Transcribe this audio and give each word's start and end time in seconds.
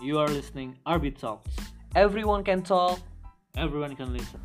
You 0.00 0.16
are 0.16 0.32
listening 0.32 0.80
RB 0.88 1.12
Talks. 1.12 1.52
Everyone 1.92 2.40
can 2.40 2.64
talk. 2.64 3.04
Everyone 3.52 3.92
can 3.92 4.16
listen. 4.16 4.40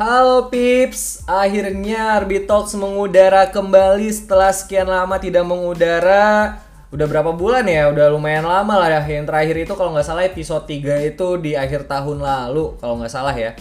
Halo 0.00 0.48
Pips, 0.48 1.28
akhirnya 1.28 2.16
Arbi 2.16 2.48
Talks 2.48 2.72
mengudara 2.72 3.52
kembali 3.52 4.08
setelah 4.08 4.48
sekian 4.48 4.88
lama 4.88 5.20
tidak 5.20 5.44
mengudara. 5.44 6.56
Udah 6.88 7.04
berapa 7.04 7.36
bulan 7.36 7.68
ya? 7.68 7.92
Udah 7.92 8.08
lumayan 8.08 8.48
lama 8.48 8.80
lah 8.80 8.96
ya. 8.96 9.04
Yang 9.04 9.28
terakhir 9.28 9.56
itu 9.68 9.72
kalau 9.76 9.92
nggak 9.92 10.08
salah 10.08 10.24
episode 10.24 10.64
3 10.64 11.12
itu 11.12 11.28
di 11.36 11.52
akhir 11.52 11.84
tahun 11.84 12.24
lalu 12.24 12.80
kalau 12.80 12.96
nggak 12.96 13.12
salah 13.12 13.36
ya. 13.36 13.52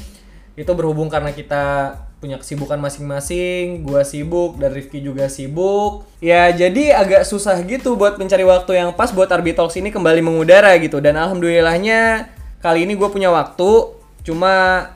Itu 0.56 0.72
berhubung 0.80 1.12
karena 1.12 1.36
kita 1.36 1.92
punya 2.24 2.40
kesibukan 2.40 2.80
masing-masing, 2.80 3.84
gua 3.84 4.08
sibuk 4.08 4.56
dan 4.56 4.72
Rifki 4.72 5.04
juga 5.04 5.28
sibuk. 5.28 6.08
Ya 6.24 6.48
jadi 6.56 6.96
agak 6.96 7.28
susah 7.28 7.60
gitu 7.68 8.00
buat 8.00 8.16
mencari 8.16 8.48
waktu 8.48 8.80
yang 8.80 8.96
pas 8.96 9.12
buat 9.12 9.28
Arbi 9.28 9.52
Talks 9.52 9.76
ini 9.76 9.92
kembali 9.92 10.24
mengudara 10.24 10.72
gitu. 10.80 11.04
Dan 11.04 11.20
alhamdulillahnya 11.20 12.32
kali 12.64 12.88
ini 12.88 12.96
gue 12.96 13.10
punya 13.12 13.28
waktu. 13.28 14.00
Cuma 14.24 14.88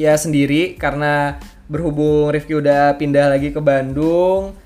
ya 0.00 0.16
sendiri 0.16 0.80
karena 0.80 1.36
berhubung 1.68 2.32
Rifki 2.32 2.56
udah 2.56 2.96
pindah 2.96 3.36
lagi 3.36 3.52
ke 3.52 3.60
Bandung. 3.60 4.56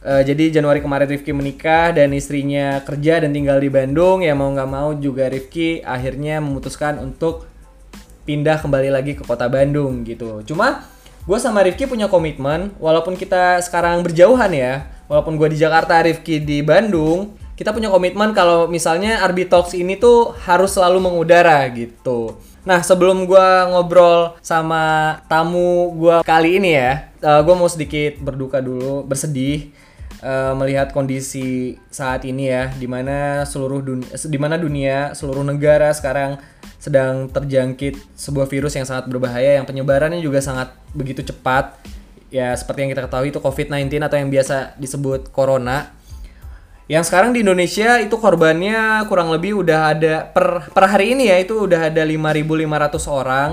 Eh, 0.00 0.22
jadi 0.22 0.62
Januari 0.62 0.78
kemarin 0.78 1.10
Rifki 1.10 1.34
menikah 1.34 1.90
dan 1.90 2.14
istrinya 2.14 2.78
kerja 2.86 3.26
dan 3.26 3.34
tinggal 3.34 3.58
di 3.58 3.66
Bandung. 3.66 4.22
Ya 4.22 4.38
mau 4.38 4.54
nggak 4.54 4.70
mau 4.70 4.94
juga 4.94 5.26
Rifki 5.26 5.82
akhirnya 5.82 6.38
memutuskan 6.38 7.02
untuk 7.02 7.50
pindah 8.22 8.62
kembali 8.62 8.94
lagi 8.94 9.18
ke 9.18 9.26
kota 9.26 9.50
Bandung 9.50 10.06
gitu. 10.06 10.46
Cuma 10.46 10.86
gue 11.24 11.38
sama 11.38 11.60
Rifki 11.64 11.84
punya 11.84 12.08
komitmen, 12.08 12.72
walaupun 12.80 13.16
kita 13.16 13.60
sekarang 13.60 14.00
berjauhan 14.00 14.50
ya, 14.52 14.88
walaupun 15.06 15.36
gue 15.36 15.52
di 15.52 15.58
Jakarta, 15.60 16.00
Rifki 16.00 16.40
di 16.40 16.64
Bandung, 16.64 17.36
kita 17.60 17.76
punya 17.76 17.92
komitmen 17.92 18.32
kalau 18.32 18.72
misalnya 18.72 19.20
Arbi 19.20 19.44
Talks 19.44 19.76
ini 19.76 20.00
tuh 20.00 20.32
harus 20.48 20.72
selalu 20.72 20.96
mengudara 21.04 21.60
gitu. 21.68 22.40
Nah 22.64 22.80
sebelum 22.80 23.28
gue 23.28 23.48
ngobrol 23.68 24.36
sama 24.40 25.16
tamu 25.28 25.92
gue 25.92 26.24
kali 26.24 26.56
ini 26.56 26.72
ya, 26.72 27.12
gue 27.20 27.54
mau 27.56 27.68
sedikit 27.68 28.16
berduka 28.20 28.64
dulu, 28.64 29.04
bersedih 29.04 29.76
eh, 30.24 30.52
melihat 30.56 30.92
kondisi 30.96 31.76
saat 31.92 32.24
ini 32.24 32.48
ya, 32.48 32.72
di 32.72 32.88
mana 32.88 33.44
seluruh 33.44 33.84
dunia, 33.84 34.08
di 34.08 34.38
mana 34.40 34.56
dunia, 34.56 35.12
seluruh 35.12 35.44
negara 35.44 35.92
sekarang 35.92 36.40
sedang 36.80 37.28
terjangkit 37.28 38.16
sebuah 38.16 38.48
virus 38.48 38.72
yang 38.72 38.88
sangat 38.88 39.04
berbahaya, 39.06 39.60
yang 39.60 39.68
penyebarannya 39.68 40.24
juga 40.24 40.40
sangat 40.40 40.72
begitu 40.96 41.20
cepat. 41.20 41.76
Ya 42.32 42.56
seperti 42.56 42.88
yang 42.88 42.90
kita 42.96 43.04
ketahui 43.04 43.28
itu 43.28 43.38
COVID-19 43.38 44.00
atau 44.00 44.16
yang 44.16 44.32
biasa 44.32 44.80
disebut 44.80 45.28
corona. 45.28 45.92
Yang 46.90 47.12
sekarang 47.12 47.30
di 47.36 47.44
Indonesia 47.46 48.02
itu 48.02 48.16
korbannya 48.18 49.06
kurang 49.06 49.30
lebih 49.30 49.62
udah 49.62 49.94
ada 49.94 50.26
per 50.26 50.72
per 50.74 50.90
hari 50.90 51.14
ini 51.14 51.30
ya 51.30 51.38
itu 51.38 51.68
udah 51.68 51.92
ada 51.92 52.02
5.500 52.02 53.06
orang. 53.06 53.50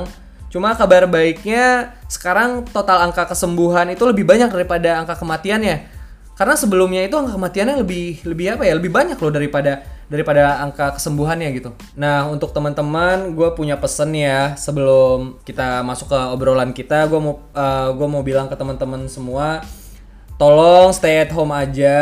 Cuma 0.47 0.73
kabar 0.73 1.05
baiknya 1.05 1.93
sekarang 2.07 2.65
total 2.71 3.11
angka 3.11 3.27
kesembuhan 3.27 3.91
itu 3.91 4.07
lebih 4.07 4.23
banyak 4.23 4.49
daripada 4.49 5.03
angka 5.03 5.19
kematiannya. 5.19 5.85
Karena 6.33 6.55
sebelumnya 6.55 7.03
itu 7.03 7.13
angka 7.19 7.35
kematiannya 7.35 7.75
lebih 7.83 8.23
lebih 8.23 8.55
apa 8.55 8.63
ya? 8.63 8.73
Lebih 8.73 8.89
banyak 8.89 9.17
loh 9.19 9.33
daripada 9.35 9.96
daripada 10.07 10.63
angka 10.63 10.95
kesembuhannya 10.95 11.51
gitu. 11.59 11.75
Nah 11.99 12.27
untuk 12.31 12.55
teman-teman, 12.55 13.35
gue 13.35 13.49
punya 13.55 13.75
pesen 13.75 14.15
ya 14.15 14.55
sebelum 14.55 15.39
kita 15.43 15.83
masuk 15.83 16.11
ke 16.11 16.19
obrolan 16.31 16.71
kita, 16.71 17.11
gue 17.11 17.19
mau 17.19 17.43
eh, 17.51 17.89
gue 17.91 18.07
mau 18.07 18.23
bilang 18.23 18.47
ke 18.47 18.55
teman-teman 18.55 19.07
semua, 19.11 19.59
tolong 20.39 20.95
stay 20.95 21.27
at 21.27 21.31
home 21.35 21.51
aja, 21.51 21.99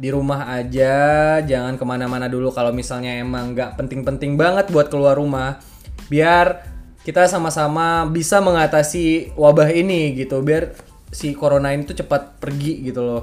di 0.00 0.08
rumah 0.10 0.48
aja, 0.48 1.38
jangan 1.44 1.76
ke 1.76 1.84
mana-mana 1.86 2.26
dulu 2.26 2.50
kalau 2.50 2.72
misalnya 2.72 3.20
emang 3.20 3.52
nggak 3.52 3.76
penting-penting 3.78 4.34
banget 4.34 4.72
buat 4.72 4.90
keluar 4.90 5.14
rumah, 5.14 5.62
biar 6.08 6.66
kita 7.06 7.28
sama-sama 7.28 8.08
bisa 8.08 8.40
mengatasi 8.40 9.36
wabah 9.38 9.70
ini 9.70 10.18
gitu, 10.18 10.42
biar 10.42 10.72
si 11.12 11.36
corona 11.36 11.70
ini 11.76 11.84
tuh 11.84 12.00
cepat 12.00 12.40
pergi 12.40 12.80
gitu 12.90 13.04
loh. 13.04 13.22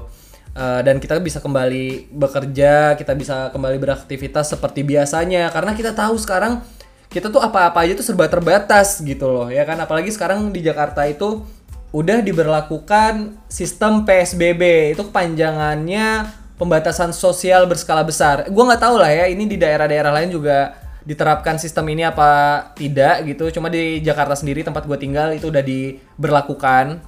Uh, 0.58 0.82
dan 0.82 0.98
kita 0.98 1.14
bisa 1.22 1.38
kembali 1.38 2.10
bekerja, 2.10 2.98
kita 2.98 3.14
bisa 3.14 3.46
kembali 3.54 3.78
beraktivitas 3.78 4.50
seperti 4.50 4.82
biasanya 4.82 5.54
karena 5.54 5.70
kita 5.70 5.94
tahu 5.94 6.18
sekarang 6.18 6.66
kita 7.06 7.30
tuh 7.30 7.38
apa-apa 7.38 7.86
aja 7.86 7.94
tuh 7.94 8.02
serba 8.02 8.26
terbatas 8.26 8.98
gitu 9.00 9.30
loh 9.30 9.48
ya 9.48 9.62
kan 9.62 9.78
apalagi 9.80 10.10
sekarang 10.10 10.50
di 10.50 10.60
Jakarta 10.60 11.06
itu 11.08 11.46
udah 11.88 12.20
diberlakukan 12.20 13.38
sistem 13.48 14.04
PSBB 14.04 14.92
itu 14.98 15.02
kepanjangannya 15.08 16.28
pembatasan 16.60 17.14
sosial 17.14 17.64
berskala 17.64 18.04
besar. 18.04 18.50
Gua 18.50 18.68
nggak 18.68 18.82
tahu 18.82 18.98
lah 19.00 19.08
ya 19.14 19.24
ini 19.30 19.46
di 19.46 19.56
daerah-daerah 19.56 20.10
lain 20.10 20.34
juga 20.34 20.74
diterapkan 21.08 21.56
sistem 21.56 21.88
ini 21.88 22.04
apa 22.04 22.60
tidak 22.76 23.24
gitu. 23.24 23.48
Cuma 23.56 23.72
di 23.72 24.04
Jakarta 24.04 24.36
sendiri 24.36 24.60
tempat 24.60 24.84
gue 24.84 24.98
tinggal 25.00 25.32
itu 25.32 25.48
udah 25.48 25.64
diberlakukan. 25.64 27.00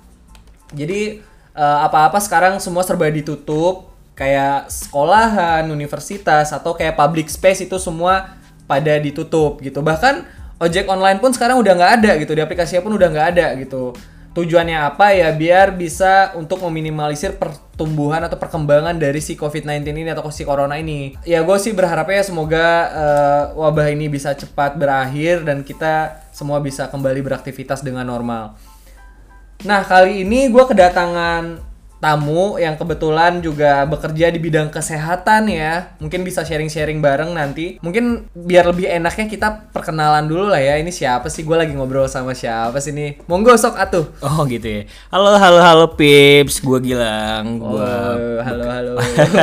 Jadi 0.72 1.21
eh, 1.60 1.78
apa-apa 1.84 2.16
sekarang 2.25 2.56
semua 2.56 2.81
serba 2.81 3.12
ditutup 3.12 3.93
kayak 4.16 4.69
sekolahan, 4.69 5.65
universitas 5.69 6.53
atau 6.53 6.72
kayak 6.76 6.97
public 6.97 7.28
space 7.28 7.69
itu 7.69 7.76
semua 7.76 8.37
pada 8.65 8.97
ditutup 9.00 9.60
gitu. 9.65 9.81
Bahkan 9.81 10.41
ojek 10.60 10.88
online 10.93 11.20
pun 11.20 11.32
sekarang 11.32 11.56
udah 11.60 11.72
nggak 11.72 11.93
ada 12.00 12.10
gitu 12.20 12.32
di 12.37 12.44
aplikasinya 12.44 12.84
pun 12.84 12.93
udah 12.97 13.09
nggak 13.09 13.28
ada 13.37 13.47
gitu. 13.56 13.97
Tujuannya 14.31 14.78
apa 14.78 15.10
ya 15.10 15.34
biar 15.34 15.75
bisa 15.75 16.37
untuk 16.38 16.62
meminimalisir 16.62 17.34
pertumbuhan 17.34 18.22
atau 18.22 18.38
perkembangan 18.38 18.94
dari 18.94 19.19
si 19.19 19.34
COVID-19 19.34 19.91
ini 19.91 20.06
atau 20.15 20.28
si 20.31 20.47
corona 20.47 20.78
ini. 20.78 21.19
Ya 21.26 21.43
gue 21.43 21.59
sih 21.59 21.75
berharapnya 21.75 22.22
semoga 22.22 22.66
eh, 22.93 23.44
wabah 23.59 23.91
ini 23.91 24.06
bisa 24.06 24.37
cepat 24.37 24.78
berakhir 24.78 25.43
dan 25.43 25.66
kita 25.66 26.28
semua 26.31 26.62
bisa 26.62 26.87
kembali 26.87 27.25
beraktivitas 27.26 27.82
dengan 27.82 28.06
normal. 28.06 28.54
Nah, 29.60 29.84
kali 29.84 30.25
ini 30.25 30.48
gue 30.48 30.65
kedatangan 30.65 31.69
tamu 32.00 32.56
yang 32.56 32.75
kebetulan 32.75 33.38
juga 33.38 33.84
bekerja 33.84 34.28
di 34.28 34.41
bidang 34.41 34.69
kesehatan 34.69 35.47
ya. 35.47 35.93
Mungkin 36.00 36.25
bisa 36.25 36.41
sharing-sharing 36.41 36.99
bareng 36.99 37.31
nanti. 37.31 37.77
Mungkin 37.78 38.25
biar 38.33 38.65
lebih 38.66 38.88
enaknya 38.88 39.28
kita 39.28 39.49
perkenalan 39.69 40.25
dulu 40.25 40.49
lah 40.49 40.59
ya. 40.59 40.75
Ini 40.75 40.88
siapa 40.88 41.28
sih? 41.28 41.44
Gue 41.44 41.55
lagi 41.55 41.71
ngobrol 41.71 42.09
sama 42.09 42.33
siapa 42.33 42.81
sih 42.81 42.91
nih? 42.91 43.21
Monggo 43.25 43.53
sok 43.53 43.77
atuh. 43.77 44.09
Oh 44.21 44.43
gitu 44.44 44.65
ya. 44.65 44.83
Halo 45.11 45.37
halo 45.37 45.61
halo 45.61 45.87
Pips, 45.93 46.59
gue 46.59 46.78
Gilang, 46.83 47.61
gue 47.61 47.69
Oh, 47.71 48.41
halo 48.41 48.65
halo. 48.72 48.93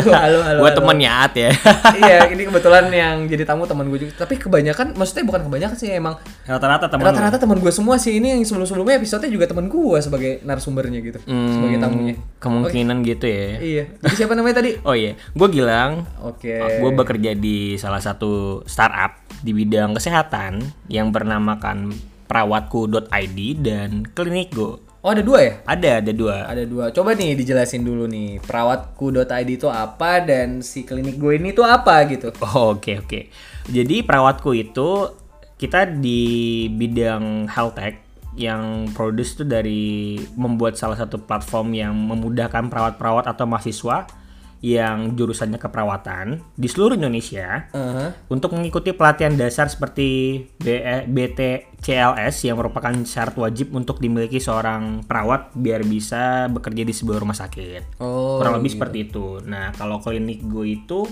halo 0.10 0.38
halo. 0.42 0.60
gue 0.60 0.72
temennya 0.74 1.12
At 1.20 1.34
ya. 1.34 1.54
iya, 2.02 2.26
ini 2.28 2.42
kebetulan 2.44 2.90
yang 2.90 3.30
jadi 3.30 3.46
tamu 3.46 3.70
teman 3.70 3.86
gue 3.86 4.02
juga. 4.02 4.26
Tapi 4.26 4.36
kebanyakan, 4.36 4.98
maksudnya 4.98 5.24
bukan 5.24 5.46
kebanyakan 5.46 5.78
sih 5.78 5.94
emang 5.94 6.18
Rata-rata 6.44 6.90
temen. 6.90 7.06
rata-rata 7.06 7.38
teman 7.38 7.62
gue 7.62 7.70
semua 7.70 8.02
sih. 8.02 8.18
Ini 8.18 8.34
yang 8.34 8.42
sebelum-sebelumnya 8.42 8.98
episode 8.98 9.30
juga 9.30 9.46
teman 9.46 9.70
gue 9.70 9.98
sebagai 10.00 10.42
narasumbernya 10.42 11.00
gitu, 11.00 11.20
Hmm, 11.24 11.54
sebagai 11.54 11.78
tamunya. 11.78 12.16
Kemungkinan 12.48 12.98
gitu 13.04 13.26
ya. 13.28 13.46
Iya. 13.60 13.84
Jadi 14.02 14.16
siapa 14.16 14.34
namanya 14.34 14.64
tadi? 14.64 14.72
Oh 14.88 14.96
iya, 14.96 15.20
gue 15.36 15.48
Gilang. 15.52 16.08
Oke. 16.24 16.56
Gue 16.80 16.92
bekerja 16.96 17.36
di 17.36 17.76
salah 17.76 18.00
satu 18.00 18.64
startup 18.64 19.20
di 19.44 19.52
bidang 19.52 19.94
kesehatan 20.00 20.64
yang 20.88 21.12
bernamakan 21.12 21.92
perawatku.id 22.32 23.38
dan 23.60 24.08
Klinik 24.16 24.56
Go. 24.56 24.80
Oh 25.06 25.16
ada 25.16 25.24
dua 25.24 25.40
ya? 25.40 25.54
Ada, 25.64 26.04
ada 26.04 26.12
dua. 26.12 26.36
Ada 26.50 26.64
dua. 26.68 26.86
Coba 26.92 27.16
nih 27.16 27.38
dijelasin 27.38 27.86
dulu 27.86 28.10
nih. 28.10 28.44
Perawatku.id 28.44 29.48
itu 29.48 29.68
apa 29.72 30.20
dan 30.26 30.60
si 30.60 30.84
klinik 30.84 31.16
gue 31.16 31.38
ini 31.38 31.56
tuh 31.56 31.64
apa 31.64 32.04
gitu. 32.12 32.34
Oh, 32.44 32.76
Oke 32.76 33.00
oke. 33.00 33.32
Jadi 33.72 34.04
perawatku 34.04 34.52
itu 34.58 35.08
kita 35.58 35.90
di 35.90 36.66
bidang 36.70 37.48
health 37.48 37.76
tech 37.78 38.07
yang 38.38 38.62
produce 38.94 39.34
tuh 39.34 39.44
dari 39.44 40.14
membuat 40.34 40.78
salah 40.78 40.96
satu 40.96 41.18
platform 41.20 41.74
yang 41.74 41.94
memudahkan 41.94 42.70
perawat-perawat 42.70 43.26
atau 43.26 43.44
mahasiswa 43.44 44.06
yang 44.58 45.14
jurusannya 45.14 45.58
keperawatan 45.58 46.42
di 46.54 46.66
seluruh 46.66 46.98
Indonesia 46.98 47.70
Uh-huh. 47.70 48.10
untuk 48.28 48.54
mengikuti 48.54 48.90
pelatihan 48.90 49.34
dasar 49.34 49.70
seperti 49.70 50.42
BTCLS 51.08 52.36
yang 52.42 52.58
merupakan 52.58 52.90
syarat 53.04 53.38
wajib 53.38 53.70
untuk 53.72 53.98
dimiliki 53.98 54.38
seorang 54.38 55.06
perawat 55.06 55.54
biar 55.54 55.86
bisa 55.86 56.50
bekerja 56.50 56.82
di 56.82 56.90
sebuah 56.90 57.22
rumah 57.22 57.36
sakit 57.36 58.02
Oh. 58.02 58.42
kurang 58.42 58.58
lebih 58.58 58.74
seperti 58.74 58.98
itu. 59.06 59.42
Nah, 59.44 59.70
kalau 59.74 60.00
klinik 60.00 60.42
gue 60.42 60.66
itu 60.76 61.06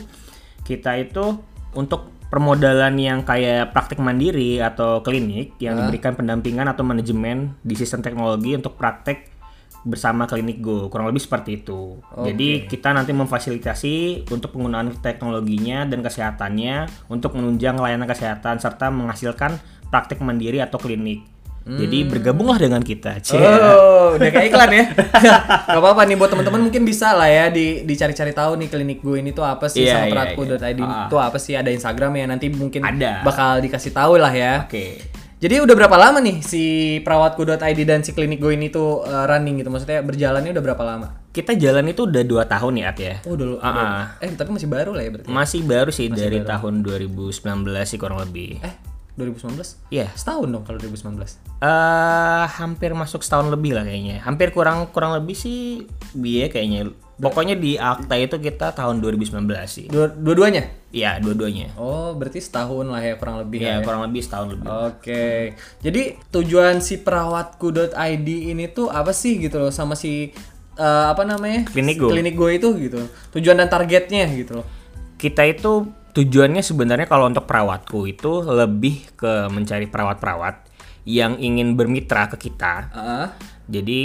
kita 0.62 0.98
itu 0.98 1.38
untuk 1.76 2.15
permodalan 2.30 2.96
yang 2.98 3.20
kayak 3.22 3.72
praktik 3.72 4.02
mandiri 4.02 4.60
atau 4.60 5.00
klinik 5.06 5.56
yang 5.62 5.78
diberikan 5.78 6.18
pendampingan 6.18 6.68
atau 6.68 6.82
manajemen 6.82 7.54
di 7.62 7.76
sistem 7.78 8.02
teknologi 8.02 8.58
untuk 8.58 8.76
praktek 8.76 9.36
bersama 9.86 10.26
klinik 10.26 10.66
Go 10.66 10.90
kurang 10.90 11.06
lebih 11.06 11.22
seperti 11.22 11.62
itu. 11.62 12.02
Jadi 12.18 12.66
kita 12.66 12.90
nanti 12.90 13.14
memfasilitasi 13.14 14.26
untuk 14.34 14.58
penggunaan 14.58 14.98
teknologinya 14.98 15.86
dan 15.86 16.02
kesehatannya 16.02 16.90
untuk 17.14 17.38
menunjang 17.38 17.78
layanan 17.78 18.10
kesehatan 18.10 18.58
serta 18.58 18.90
menghasilkan 18.90 19.62
praktik 19.94 20.18
mandiri 20.26 20.60
atau 20.60 20.82
klinik. 20.82 21.35
Jadi 21.66 22.06
bergabunglah 22.06 22.62
dengan 22.62 22.78
kita. 22.86 23.18
Cie. 23.26 23.42
Oh, 23.42 24.14
udah 24.14 24.30
kayak 24.30 24.54
iklan 24.54 24.70
ya. 24.70 24.86
Gak 25.74 25.82
apa-apa 25.82 26.06
nih 26.06 26.14
buat 26.14 26.30
teman-teman 26.30 26.62
mungkin 26.62 26.86
bisa 26.86 27.18
lah 27.18 27.26
ya 27.26 27.50
di 27.50 27.82
dicari-cari 27.82 28.38
tahu 28.38 28.54
nih 28.62 28.70
klinik 28.70 29.02
gue 29.02 29.18
ini 29.18 29.34
tuh 29.34 29.42
apa 29.42 29.66
sih 29.66 29.82
Iya, 29.82 29.98
sama 29.98 30.06
iya, 30.06 30.14
peratku.id 30.14 30.78
iya. 30.78 31.10
itu 31.10 31.18
apa 31.18 31.38
sih 31.42 31.58
ada 31.58 31.74
Instagram 31.74 32.22
ya 32.22 32.26
nanti 32.30 32.54
mungkin 32.54 32.86
Ada. 32.86 33.26
bakal 33.26 33.66
dikasih 33.66 33.98
tahu 33.98 34.22
lah 34.22 34.30
ya. 34.30 34.70
Oke. 34.70 35.02
Jadi 35.36 35.62
udah 35.62 35.76
berapa 35.76 35.98
lama 35.98 36.22
nih 36.22 36.40
si 36.46 36.64
perawatku.id 37.02 37.80
dan 37.84 38.06
si 38.06 38.14
klinik 38.14 38.40
gue 38.40 38.54
ini 38.54 38.70
tuh 38.70 39.02
uh, 39.02 39.26
running 39.26 39.60
gitu? 39.60 39.74
Maksudnya 39.74 40.06
berjalannya 40.06 40.54
udah 40.54 40.64
berapa 40.64 40.84
lama? 40.86 41.08
Kita 41.34 41.58
jalan 41.58 41.92
itu 41.92 42.08
udah 42.08 42.24
dua 42.24 42.48
tahun 42.48 42.80
ya, 42.80 42.96
At 42.96 42.98
ya. 43.02 43.16
Oh, 43.28 43.36
dulu. 43.36 43.60
Ah, 43.60 43.68
ah. 43.68 44.04
Eh, 44.24 44.32
tapi 44.32 44.56
masih 44.56 44.72
baru 44.72 44.96
lah 44.96 45.04
ya 45.04 45.12
berarti. 45.12 45.28
Masih 45.28 45.62
baru 45.68 45.92
sih 45.92 46.08
dari 46.08 46.40
tahun 46.46 46.86
2019 46.86 47.36
sih 47.84 48.00
kurang 48.00 48.24
lebih. 48.24 48.64
Eh, 48.64 48.74
2019? 49.16 49.80
Iya. 49.90 50.12
Setahun 50.12 50.48
dong 50.48 50.64
kalau 50.64 50.76
2019. 50.78 51.40
eh 51.56 52.46
hampir 52.60 52.92
masuk 52.92 53.24
setahun 53.24 53.48
lebih 53.48 53.72
lah 53.74 53.88
kayaknya. 53.88 54.20
Hampir 54.22 54.52
kurang 54.52 54.92
kurang 54.92 55.16
lebih 55.16 55.34
sih 55.34 55.88
biaya 56.12 56.52
kayaknya. 56.52 56.92
Pokoknya 57.16 57.56
di 57.56 57.80
akta 57.80 58.20
itu 58.20 58.36
kita 58.36 58.76
tahun 58.76 59.00
2019 59.00 59.48
sih. 59.72 59.88
Dua, 59.88 60.12
dua-duanya? 60.12 60.68
Iya, 60.92 61.24
dua-duanya. 61.24 61.72
Oh, 61.80 62.12
berarti 62.12 62.44
setahun 62.44 62.92
lah 62.92 63.00
ya 63.00 63.16
kurang 63.16 63.40
lebih 63.40 63.64
Iya, 63.64 63.80
ya. 63.80 63.86
kurang 63.88 64.04
lebih 64.04 64.20
setahun 64.20 64.52
lebih. 64.52 64.68
Oke. 64.68 65.56
Jadi 65.80 66.02
tujuan 66.28 66.84
si 66.84 67.00
perawatku.id 67.00 68.28
ini 68.28 68.68
tuh 68.68 68.92
apa 68.92 69.16
sih 69.16 69.40
gitu 69.40 69.64
loh 69.64 69.72
sama 69.72 69.96
si 69.96 70.36
eh, 70.76 71.06
apa 71.08 71.24
namanya? 71.24 71.72
Klinik 71.72 72.04
Go. 72.04 72.12
Klinik 72.12 72.36
Go 72.36 72.52
itu 72.52 72.76
gitu. 72.76 73.00
Tujuan 73.32 73.64
dan 73.64 73.72
targetnya 73.72 74.28
gitu 74.36 74.60
loh. 74.60 74.68
Kita 75.16 75.48
itu 75.48 75.88
tujuannya 76.16 76.64
sebenarnya 76.64 77.12
kalau 77.12 77.28
untuk 77.28 77.44
perawatku 77.44 78.08
itu 78.08 78.40
lebih 78.48 79.12
ke 79.20 79.52
mencari 79.52 79.92
perawat-perawat 79.92 80.72
yang 81.04 81.36
ingin 81.38 81.76
bermitra 81.76 82.32
ke 82.32 82.50
kita. 82.50 82.90
Heeh. 82.96 83.28
Jadi 83.68 84.02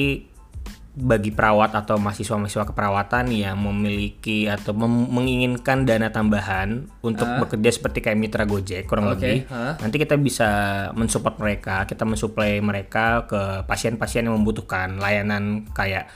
bagi 0.90 1.30
perawat 1.30 1.70
atau 1.72 2.02
mahasiswa-mahasiswa 2.02 2.74
keperawatan 2.74 3.30
yang 3.30 3.56
memiliki 3.62 4.50
atau 4.50 4.74
mem- 4.74 5.06
menginginkan 5.06 5.86
dana 5.86 6.10
tambahan 6.10 6.90
untuk 7.00 7.30
bekerja 7.46 7.70
seperti 7.78 8.02
kayak 8.02 8.18
mitra 8.18 8.42
Gojek 8.44 8.90
kurang. 8.90 9.06
Oke, 9.06 9.22
lebih, 9.22 9.46
ah. 9.54 9.78
nanti 9.78 9.96
kita 10.02 10.18
bisa 10.18 10.50
mensupport 10.98 11.38
mereka, 11.38 11.86
kita 11.86 12.02
mensuplai 12.02 12.58
mereka 12.58 13.24
ke 13.30 13.62
pasien-pasien 13.70 14.26
yang 14.26 14.34
membutuhkan 14.42 14.98
layanan 14.98 15.70
kayak 15.70 16.10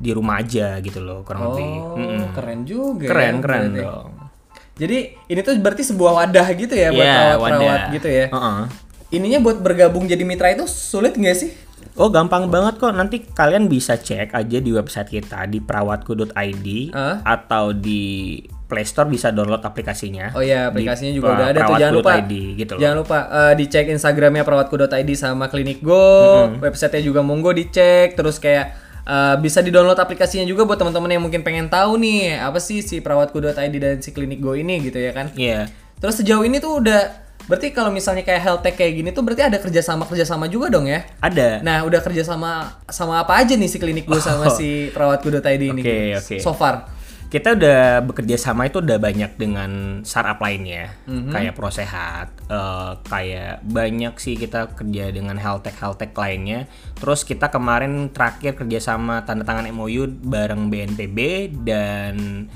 di 0.00 0.10
rumah 0.16 0.40
aja 0.40 0.80
gitu 0.80 1.04
loh 1.04 1.20
kurang 1.20 1.52
lebih. 1.52 1.72
Oh, 1.76 1.96
Mm-mm. 2.00 2.32
keren 2.32 2.60
juga. 2.64 3.06
Keren 3.12 3.34
ya, 3.36 3.42
keren 3.44 3.62
berarti. 3.68 3.80
dong. 3.84 4.25
Jadi 4.76 4.98
ini 5.26 5.40
tuh 5.40 5.56
berarti 5.56 5.82
sebuah 5.82 6.12
wadah 6.14 6.46
gitu 6.52 6.70
ya 6.70 6.88
buat 6.90 7.00
Iya, 7.00 7.16
perawat-perawat 7.32 7.64
wadah. 7.80 7.92
gitu 7.92 8.08
ya. 8.08 8.26
Heeh. 8.28 8.60
Ininya 9.08 9.38
buat 9.40 9.58
bergabung 9.58 10.04
jadi 10.04 10.20
mitra 10.20 10.50
itu 10.50 10.66
sulit 10.66 11.14
nggak 11.14 11.32
sih? 11.34 11.50
Oh 11.94 12.08
gampang 12.08 12.44
banget 12.46 12.76
kok 12.76 12.92
nanti 12.92 13.24
kalian 13.24 13.66
bisa 13.66 13.96
cek 13.96 14.28
aja 14.30 14.58
di 14.58 14.68
website 14.68 15.08
kita 15.10 15.46
di 15.46 15.64
perawatku.id 15.64 16.66
Ah. 16.92 17.24
atau 17.24 17.72
di 17.72 18.36
Play 18.66 18.82
Store 18.82 19.06
bisa 19.06 19.30
download 19.30 19.62
aplikasinya. 19.62 20.34
Oh 20.34 20.42
iya, 20.42 20.68
Di 20.68 20.76
aplikasinya 20.76 21.12
juga 21.14 21.26
pra- 21.26 21.34
udah 21.34 21.46
ada 21.46 21.60
tuh. 21.62 21.74
Jangan 21.78 21.94
lupa. 21.94 22.10
perawatku.id 22.10 22.32
gitu 22.58 22.72
loh. 22.72 22.80
Jangan 22.82 22.96
lupa 22.98 23.18
eh, 23.30 23.52
dicek 23.54 23.84
Instagramnya 23.88 24.42
perawatku.id 24.42 25.10
sama 25.14 25.44
Klinik 25.46 25.80
Go. 25.80 26.04
Websitenya 26.58 27.00
juga 27.02 27.20
monggo 27.22 27.50
dicek. 27.50 28.12
Terus 28.12 28.36
kayak 28.36 28.85
eh, 29.06 29.36
bisa 29.38 29.62
di-download 29.62 29.96
aplikasinya 29.96 30.44
juga 30.44 30.66
buat 30.66 30.76
teman-teman 30.76 31.14
yang 31.14 31.22
mungkin 31.22 31.46
pengen 31.46 31.70
tahu 31.70 31.96
nih 31.96 32.42
apa 32.42 32.58
sih 32.58 32.82
si 32.82 32.98
perawatku.id 32.98 33.74
dan 33.78 34.02
si 34.02 34.10
Klinik 34.10 34.42
Go 34.42 34.58
ini 34.58 34.82
gitu 34.82 34.98
ya 34.98 35.14
kan. 35.14 35.30
Iya. 35.38 35.70
Terus 36.02 36.20
sejauh 36.20 36.44
ini 36.44 36.60
tuh 36.60 36.84
udah 36.84 37.24
berarti 37.46 37.70
kalau 37.70 37.94
misalnya 37.94 38.26
kayak 38.26 38.42
health 38.42 38.62
tech 38.66 38.74
kayak 38.74 38.98
gini 38.98 39.14
tuh 39.14 39.22
berarti 39.22 39.46
ada 39.46 39.62
kerjasama 39.62 40.02
kerjasama 40.04 40.50
juga 40.50 40.66
dong 40.68 40.90
ya. 40.90 41.06
Ada. 41.22 41.62
Nah, 41.62 41.86
udah 41.86 42.02
kerjasama 42.02 42.82
sama 42.90 43.22
apa 43.22 43.38
aja 43.38 43.54
nih 43.54 43.70
si 43.70 43.78
Klinik 43.78 44.04
Go 44.10 44.18
sama 44.18 44.50
si 44.50 44.90
perawatku.id 44.90 45.62
ini? 45.62 45.70
Oke, 45.70 45.86
gitu? 45.86 46.18
oke. 46.18 46.36
So 46.42 46.52
far. 46.52 46.95
Kita 47.26 47.58
udah 47.58 48.06
bekerja 48.06 48.38
sama 48.38 48.70
itu 48.70 48.78
udah 48.78 49.02
banyak 49.02 49.34
dengan 49.34 50.00
startup 50.06 50.38
lainnya, 50.38 50.94
Mhm. 51.10 51.34
kayak 51.34 51.58
ProSehat, 51.58 52.28
eh, 52.46 52.92
kayak 53.02 53.66
banyak 53.66 54.14
sih 54.22 54.38
kita 54.38 54.70
kerja 54.78 55.10
dengan 55.10 55.34
health 55.34 55.66
tech 55.66 55.74
health 55.82 55.98
tech 55.98 56.14
lainnya. 56.14 56.70
Terus 56.94 57.26
kita 57.26 57.50
kemarin 57.50 58.14
terakhir 58.14 58.54
kerja 58.54 58.78
sama 58.78 59.26
tanda 59.26 59.42
tangan 59.42 59.66
MOU 59.66 60.06
bareng 60.06 60.70
BNPB 60.70 61.50
dan 61.66 62.46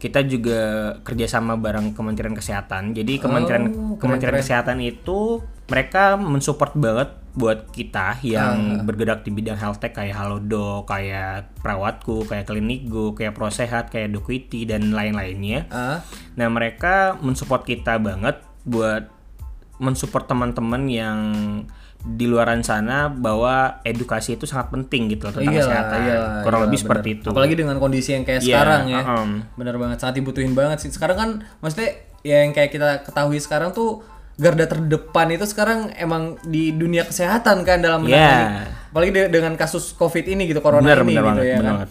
kita 0.00 0.20
juga 0.20 0.60
kerjasama 1.00 1.56
bareng 1.56 1.96
Kementerian 1.96 2.36
Kesehatan. 2.36 2.92
Jadi 2.92 3.16
Kementerian 3.16 3.72
Oh, 3.72 3.96
Kementerian 3.96 4.36
Kesehatan 4.36 4.84
itu 4.84 5.40
mereka 5.64 6.14
mensupport 6.14 6.72
banget 6.74 7.10
buat 7.34 7.66
kita 7.68 8.22
yang 8.22 8.84
bergerak 8.84 9.22
di 9.22 9.32
bidang 9.32 9.56
health 9.56 9.78
tech 9.78 9.90
kayak 9.90 10.14
Halodo, 10.14 10.84
kayak 10.84 11.50
Perawatku, 11.58 12.22
kayak 12.24 12.46
Klinikgo, 12.46 13.10
kayak 13.12 13.34
Prosehat, 13.34 13.90
kayak 13.90 14.12
Dokuiti 14.12 14.62
dan 14.62 14.90
lain-lainnya. 14.90 15.66
Ah, 15.68 15.98
Nah, 16.34 16.46
mereka 16.46 17.18
mensupport 17.18 17.62
kita 17.62 17.98
banget 17.98 18.38
buat 18.62 19.10
mensupport 19.76 20.24
teman-teman 20.24 20.82
yang 20.86 21.18
di 22.04 22.28
luaran 22.28 22.60
sana 22.60 23.08
bahwa 23.08 23.80
edukasi 23.82 24.36
itu 24.36 24.44
sangat 24.44 24.68
penting 24.70 25.08
gitu 25.10 25.26
tentang 25.26 25.48
iyalah, 25.48 25.58
kesehatan. 25.58 25.98
iyalah, 25.98 26.28
Kurang 26.38 26.38
iyalah, 26.38 26.60
lebih 26.60 26.70
bener. 26.70 26.84
seperti 26.84 27.08
itu. 27.10 27.28
Apalagi 27.32 27.54
dengan 27.56 27.76
kondisi 27.80 28.10
yang 28.12 28.22
kayak 28.22 28.40
Iya, 28.40 28.48
sekarang 28.52 28.82
ya. 28.86 29.00
uh-um. 29.02 29.30
Bener 29.56 29.74
banget, 29.74 29.96
sangat 29.98 30.14
dibutuhin 30.20 30.52
banget 30.52 30.78
sih. 30.78 30.90
Sekarang 30.92 31.16
kan 31.16 31.30
maksudnya 31.58 31.90
ya 32.20 32.44
yang 32.44 32.52
kayak 32.52 32.70
kita 32.70 33.02
ketahui 33.02 33.40
sekarang 33.40 33.72
tuh 33.72 34.04
garda 34.34 34.66
terdepan 34.66 35.30
itu 35.30 35.44
sekarang 35.44 35.94
emang 35.94 36.36
di 36.42 36.70
dunia 36.70 37.02
kesehatan 37.02 37.62
kan 37.62 37.78
dalam 37.78 38.02
menangani. 38.02 38.44
Iya. 38.44 38.66
Apalagi 38.90 39.10
de- 39.10 39.30
dengan 39.30 39.54
kasus 39.54 39.90
Covid 39.92 40.24
ini 40.24 40.44
gitu, 40.44 40.58
corona 40.58 40.82
Bener, 40.84 41.00
ini 41.00 41.06
bener 41.08 41.14
gitu 41.14 41.24
banget, 41.24 41.44
ya 41.44 41.56
bener 41.56 41.62
kan. 41.62 41.74
banget. 41.76 41.90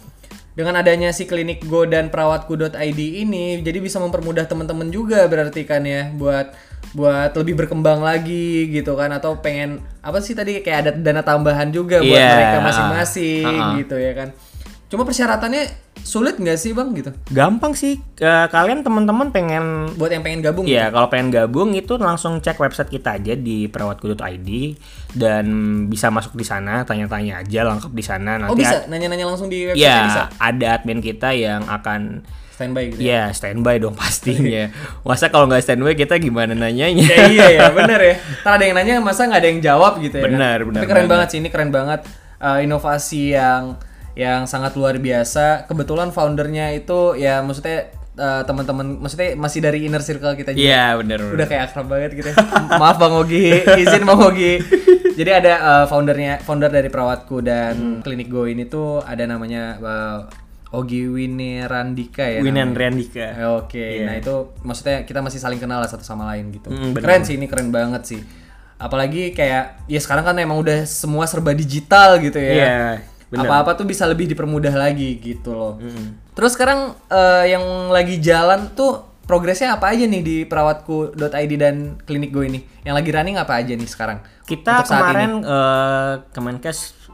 Dengan 0.54 0.74
adanya 0.76 1.10
si 1.10 1.24
klinik 1.24 1.64
Go 1.64 1.82
dan 1.82 2.08
perawatku.id 2.08 2.78
ini 3.00 3.58
jadi 3.58 3.78
bisa 3.78 3.98
mempermudah 3.98 4.44
teman-teman 4.44 4.86
juga 4.86 5.26
berarti 5.26 5.64
kan 5.64 5.82
ya 5.82 6.08
buat 6.10 6.54
buat 6.94 7.34
lebih 7.34 7.58
berkembang 7.58 7.98
lagi 7.98 8.70
gitu 8.70 8.94
kan 8.94 9.10
atau 9.10 9.34
pengen 9.36 9.82
apa 9.98 10.20
sih 10.20 10.30
tadi 10.30 10.62
kayak 10.62 10.78
ada 10.78 10.90
dana 10.94 11.20
tambahan 11.20 11.68
juga 11.68 11.98
buat 11.98 12.06
Iya. 12.06 12.30
mereka 12.30 12.58
masing-masing 12.62 13.42
Uh-uh. 13.44 13.72
gitu 13.78 13.96
ya 13.96 14.12
kan. 14.14 14.28
Cuma 14.94 15.02
persyaratannya 15.02 15.62
sulit 16.06 16.38
nggak 16.38 16.54
sih 16.54 16.70
bang 16.70 16.94
gitu? 16.94 17.10
Gampang 17.34 17.74
sih. 17.74 17.98
Ke- 18.14 18.46
kalian 18.46 18.86
teman-teman 18.86 19.34
pengen 19.34 19.90
Buat 19.98 20.14
yang 20.14 20.22
pengen 20.22 20.38
gabung? 20.38 20.62
Iya, 20.70 20.94
kalau 20.94 21.10
pengen 21.10 21.34
gabung 21.34 21.74
itu 21.74 21.98
langsung 21.98 22.38
cek 22.38 22.62
website 22.62 22.94
kita 22.94 23.18
aja 23.18 23.34
di 23.34 23.66
perawatku.id 23.66 24.48
dan 25.18 25.46
bisa 25.90 26.14
masuk 26.14 26.38
di 26.38 26.46
sana, 26.46 26.86
tanya-tanya 26.86 27.42
aja 27.42 27.66
lengkap 27.66 27.90
di 27.90 28.04
sana. 28.06 28.38
Oh 28.46 28.54
Nanti 28.54 28.62
bisa 28.62 28.86
nanya-nanya 28.86 29.26
langsung 29.26 29.50
di 29.50 29.66
website 29.66 29.82
ya 29.82 30.06
bisa 30.06 30.22
ada 30.38 30.66
admin 30.78 31.02
kita 31.02 31.34
yang 31.34 31.66
akan 31.66 32.22
standby 32.54 32.94
gitu. 32.94 33.02
ya? 33.02 33.10
ya 33.10 33.34
standby 33.34 33.82
dong 33.82 33.98
pastinya. 33.98 34.70
Masa 35.02 35.26
kalau 35.26 35.50
nggak 35.50 35.58
standby 35.58 35.98
kita 35.98 36.22
gimana 36.22 36.54
nanyanya? 36.54 37.02
Ya, 37.02 37.18
iya 37.26 37.46
ya 37.50 37.66
bener 37.74 37.98
ya. 37.98 38.14
Ntar 38.46 38.62
ada 38.62 38.64
yang 38.64 38.76
nanya 38.78 38.94
masa 39.02 39.26
nggak 39.26 39.42
ada 39.42 39.48
yang 39.50 39.58
jawab 39.58 39.98
gitu 39.98 40.22
ya. 40.22 40.22
kan? 40.22 40.30
Benar, 40.30 40.58
benar 40.62 40.80
Tapi 40.82 40.86
keren 40.86 40.98
banget. 41.02 41.10
banget 41.10 41.28
sih 41.34 41.38
ini 41.42 41.48
keren 41.50 41.72
banget 41.74 42.02
Uh, 42.34 42.60
inovasi 42.60 43.32
yang 43.32 43.78
yang 44.14 44.46
sangat 44.46 44.78
luar 44.78 44.98
biasa. 44.98 45.66
Kebetulan 45.66 46.14
foundernya 46.14 46.74
itu 46.74 47.18
ya 47.18 47.42
maksudnya 47.42 47.90
uh, 48.18 48.42
teman-teman 48.46 49.02
maksudnya 49.02 49.34
masih 49.34 49.60
dari 49.62 49.86
inner 49.86 50.02
circle 50.02 50.34
kita 50.38 50.54
juga. 50.54 50.64
Iya, 50.64 50.86
benar. 50.98 51.18
Udah 51.34 51.46
kayak 51.46 51.62
akrab 51.70 51.86
banget 51.90 52.10
gitu 52.18 52.28
ya. 52.30 52.36
Maaf 52.82 52.96
Bang 52.98 53.14
Ogi, 53.14 53.62
izin 53.82 54.02
Bang 54.06 54.22
Ogi. 54.22 54.62
Jadi 55.14 55.30
ada 55.30 55.52
uh, 55.62 55.84
foundernya 55.86 56.42
founder 56.42 56.70
dari 56.70 56.90
Perawatku 56.90 57.38
dan 57.38 58.02
Klinik 58.02 58.26
Go 58.26 58.50
ini 58.50 58.66
tuh 58.66 58.98
ada 58.98 59.22
namanya 59.30 59.78
uh, 59.78 60.18
Ogi 60.74 61.06
Winerandika 61.06 62.26
ya. 62.26 62.42
Winan 62.42 62.74
namanya. 62.74 62.90
Riandika. 62.90 63.26
Oke, 63.62 64.02
nah 64.02 64.18
itu 64.18 64.34
maksudnya 64.66 65.06
kita 65.06 65.22
masih 65.22 65.38
saling 65.38 65.62
kenal 65.62 65.78
lah 65.78 65.86
satu 65.86 66.02
sama 66.02 66.26
lain 66.34 66.50
gitu. 66.50 66.66
Mm, 66.66 66.98
bener. 66.98 67.02
keren 67.06 67.22
sih 67.22 67.38
ini 67.38 67.46
keren 67.46 67.70
banget 67.70 68.02
sih. 68.02 68.20
Apalagi 68.74 69.30
kayak 69.30 69.86
ya 69.86 70.00
sekarang 70.02 70.26
kan 70.26 70.34
emang 70.42 70.58
udah 70.58 70.82
semua 70.82 71.30
serba 71.30 71.54
digital 71.54 72.18
gitu 72.18 72.42
ya. 72.42 72.52
Iya, 72.52 72.78
benar. 72.98 73.13
Apa-apa 73.42 73.74
tuh 73.74 73.86
bisa 73.86 74.06
lebih 74.06 74.30
dipermudah 74.30 74.74
lagi 74.74 75.18
gitu 75.18 75.50
loh. 75.52 75.72
Terus 76.34 76.54
sekarang 76.54 76.94
eh, 77.10 77.54
yang 77.54 77.90
lagi 77.90 78.18
jalan 78.22 78.70
tuh 78.74 79.02
progresnya 79.24 79.74
apa 79.74 79.90
aja 79.90 80.04
nih 80.04 80.22
di 80.22 80.36
perawatku.id 80.44 81.52
dan 81.58 81.98
klinik 82.04 82.30
go 82.30 82.42
ini? 82.42 82.62
Yang 82.86 82.94
lagi 83.02 83.10
running 83.10 83.36
apa 83.40 83.52
aja 83.60 83.72
nih 83.76 83.88
sekarang? 83.88 84.18
Kita 84.44 84.84
kemarin 84.84 85.42
eh, 85.44 86.12
Kemenkes 86.32 87.04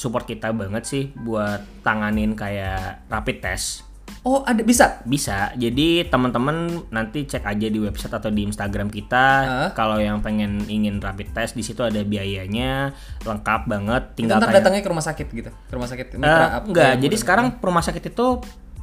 support 0.00 0.24
kita 0.24 0.48
banget 0.56 0.88
sih 0.88 1.04
buat 1.12 1.60
tanganin 1.84 2.32
kayak 2.32 3.04
rapid 3.12 3.44
test. 3.44 3.89
Oh, 4.20 4.44
ada 4.44 4.60
bisa. 4.60 5.00
Bisa. 5.04 5.50
Jadi 5.56 6.04
teman-teman 6.06 6.84
nanti 6.92 7.24
cek 7.24 7.44
aja 7.44 7.66
di 7.66 7.78
website 7.80 8.12
atau 8.12 8.28
di 8.28 8.44
Instagram 8.44 8.92
kita. 8.92 9.26
Hah? 9.44 9.70
Kalau 9.72 9.96
yang 9.96 10.20
pengen 10.20 10.64
ingin 10.68 11.00
rapid 11.00 11.32
test 11.32 11.56
di 11.56 11.64
situ 11.64 11.80
ada 11.80 12.00
biayanya, 12.04 12.92
lengkap 13.24 13.66
banget. 13.66 14.02
Tinggal 14.16 14.38
ntar 14.38 14.52
tanya. 14.52 14.58
datangnya 14.60 14.82
ke 14.84 14.90
rumah 14.92 15.04
sakit 15.04 15.26
gitu. 15.32 15.50
Ke 15.50 15.72
rumah 15.72 15.88
sakit 15.88 16.06
apa 16.20 16.66
enggak, 16.68 16.92
jadi 17.00 17.14
buat- 17.16 17.22
sekarang 17.24 17.46
rumah 17.60 17.84
sakit 17.84 18.02
itu 18.12 18.26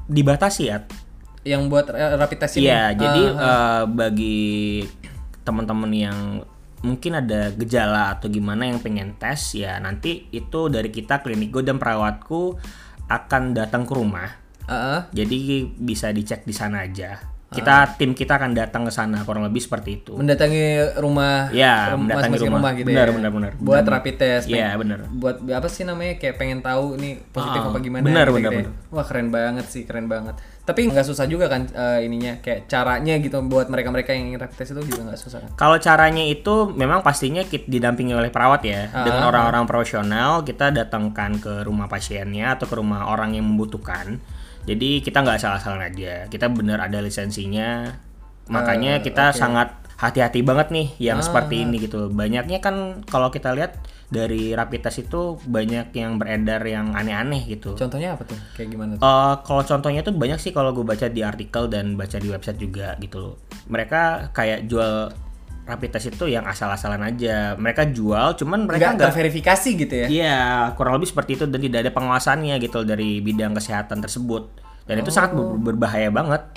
dibatasi 0.07 0.63
ya. 0.67 0.79
yang 1.47 1.71
buat 1.71 1.87
eh, 1.95 2.11
rapid 2.19 2.37
test 2.43 2.59
ini. 2.59 2.67
Iya, 2.67 2.91
jadi 2.91 3.21
Ah, 3.31 3.39
eh, 3.39 3.83
bagi 3.87 4.83
teman-teman 5.47 5.91
yang 5.95 6.43
mungkin 6.83 7.17
ada 7.17 7.55
gejala 7.55 8.11
atau 8.13 8.27
gimana 8.27 8.67
yang 8.67 8.83
pengen 8.83 9.15
tes 9.17 9.57
ya 9.57 9.79
nanti 9.81 10.29
itu 10.29 10.69
dari 10.69 10.93
kita 10.93 11.25
klinik 11.25 11.49
gue 11.49 11.63
dan 11.65 11.81
perawatku 11.81 12.53
akan 13.09 13.55
datang 13.57 13.87
ke 13.87 13.93
rumah 13.97 14.29
Heeh. 14.67 14.99
jadi 15.13 15.37
bisa 15.73 16.07
dicek 16.09 16.43
di 16.43 16.51
sana 16.51 16.83
aja 16.83 17.15
kita 17.47 17.95
tim 17.95 18.11
kita 18.11 18.35
akan 18.35 18.51
datang 18.51 18.83
ke 18.83 18.91
sana 18.91 19.23
kurang 19.23 19.39
lebih 19.41 19.63
seperti 19.63 20.03
itu 20.03 20.11
mendatangi 20.13 20.99
rumah 20.99 21.47
Ya, 21.49 21.95
rum- 21.95 22.03
mendatangi 22.03 22.35
masing-masing 22.35 22.51
rumah. 22.51 22.71
gitu 22.75 22.87
Benar, 22.91 23.07
ya. 23.07 23.13
benar, 23.15 23.31
benar. 23.31 23.51
buat 23.57 23.85
rapid 23.87 24.15
test 24.19 24.45
Iya, 24.45 24.75
pengen- 24.75 24.79
benar. 24.83 24.99
buat 25.09 25.35
apa 25.47 25.67
sih 25.67 25.81
namanya 25.81 26.19
kayak 26.19 26.35
pengen 26.35 26.59
tahu 26.59 26.99
ini 26.99 27.23
positif 27.25 27.55
Ah, 27.57 27.71
apa 27.71 27.79
gimana 27.79 28.03
benar, 28.03 28.27
gitu, 28.27 28.35
benar, 28.35 28.51
gitu 28.53 28.67
ya. 28.67 28.91
wah 28.91 29.05
keren 29.07 29.31
banget 29.31 29.65
sih 29.65 29.87
keren 29.87 30.05
banget 30.05 30.35
tapi 30.61 30.79
nggak 30.85 31.07
susah 31.07 31.23
juga 31.23 31.47
kan 31.47 31.63
eh, 31.65 32.03
ininya 32.03 32.35
kayak 32.37 32.67
caranya 32.67 33.15
gitu 33.15 33.39
buat 33.41 33.65
mereka-mereka 33.65 34.11
yang 34.11 34.27
ingin 34.27 34.43
rapid 34.43 34.57
test 34.57 34.75
itu 34.75 34.83
juga 34.85 35.01
nggak 35.07 35.19
susah 35.21 35.39
kan 35.39 35.51
Kalau 35.55 35.79
caranya 35.79 36.27
itu 36.27 36.53
memang 36.69 36.99
pastinya 36.99 37.39
kita 37.41 37.63
didampingi 37.65 38.11
oleh 38.11 38.27
perawat 38.27 38.59
ya 38.61 38.91
Ah, 38.91 39.07
dengan 39.07 39.23
orang-orang 39.25 39.63
profesional 39.63 40.43
kita 40.43 40.67
datangkan 40.69 41.39
ke 41.39 41.63
rumah 41.63 41.87
pasiennya 41.87 42.59
atau 42.59 42.67
ke 42.67 42.75
rumah 42.75 43.07
orang 43.07 43.31
yang 43.31 43.47
membutuhkan. 43.47 44.19
Jadi 44.67 44.99
kita 44.99 45.23
nggak 45.23 45.39
salah-salah 45.39 45.87
aja. 45.87 46.27
Kita 46.27 46.51
benar 46.51 46.83
ada 46.83 46.99
lisensinya. 46.99 47.87
Makanya 48.51 48.99
kita 48.99 49.31
sangat 49.31 49.71
hati-hati 49.97 50.45
banget 50.45 50.69
nih 50.69 50.87
yang 51.01 51.23
seperti 51.23 51.63
ini 51.63 51.81
gitu. 51.81 52.11
Banyaknya 52.11 52.59
kan 52.59 53.01
kalau 53.07 53.31
kita 53.31 53.55
lihat 53.55 53.79
dari 54.07 54.55
rapid 54.55 54.87
test 54.87 55.03
itu 55.03 55.35
banyak 55.43 55.91
yang 55.91 56.15
beredar 56.15 56.63
yang 56.63 56.95
aneh-aneh 56.95 57.43
gitu. 57.43 57.75
contohnya 57.75 58.15
apa 58.15 58.23
tuh 58.23 58.39
kayak 58.55 58.71
gimana 58.71 58.95
tuh 58.95 59.03
Eh, 59.03 59.35
kalau 59.43 59.63
contohnya 59.67 59.99
tuh 59.99 60.15
banyak 60.15 60.39
sih 60.39 60.55
kalau 60.55 60.71
gue 60.71 60.87
baca 60.87 61.11
di 61.11 61.19
artikel 61.27 61.67
dan 61.67 61.99
baca 61.99 62.15
di 62.15 62.31
website 62.31 62.55
juga 62.55 62.95
gitu 63.03 63.17
loh. 63.19 63.35
Mereka 63.67 64.31
kayak 64.31 64.71
jual 64.71 65.11
rapid 65.67 65.89
test 65.91 66.07
itu 66.09 66.31
yang 66.31 66.47
asal-asalan 66.47 67.03
aja. 67.03 67.59
Mereka 67.59 67.91
jual, 67.91 68.39
cuman 68.39 68.63
mereka 68.63 68.95
nggak 68.95 69.11
terverifikasi 69.11 69.69
gitu 69.75 69.93
ya 69.93 70.07
Iya, 70.07 70.39
kurang 70.79 70.95
lebih 70.95 71.11
seperti 71.11 71.35
itu 71.35 71.43
dan 71.43 71.59
tidak 71.59 71.79
ada 71.83 71.91
pengawasannya 71.91 72.55
gitu 72.63 72.87
dari 72.87 73.19
bidang 73.19 73.51
kesehatan 73.51 73.99
tersebut. 73.99 74.47
Dan 74.87 75.03
itu 75.03 75.11
sangat 75.11 75.35
ber- 75.35 75.59
berbahaya 75.59 76.07
banget. 76.07 76.47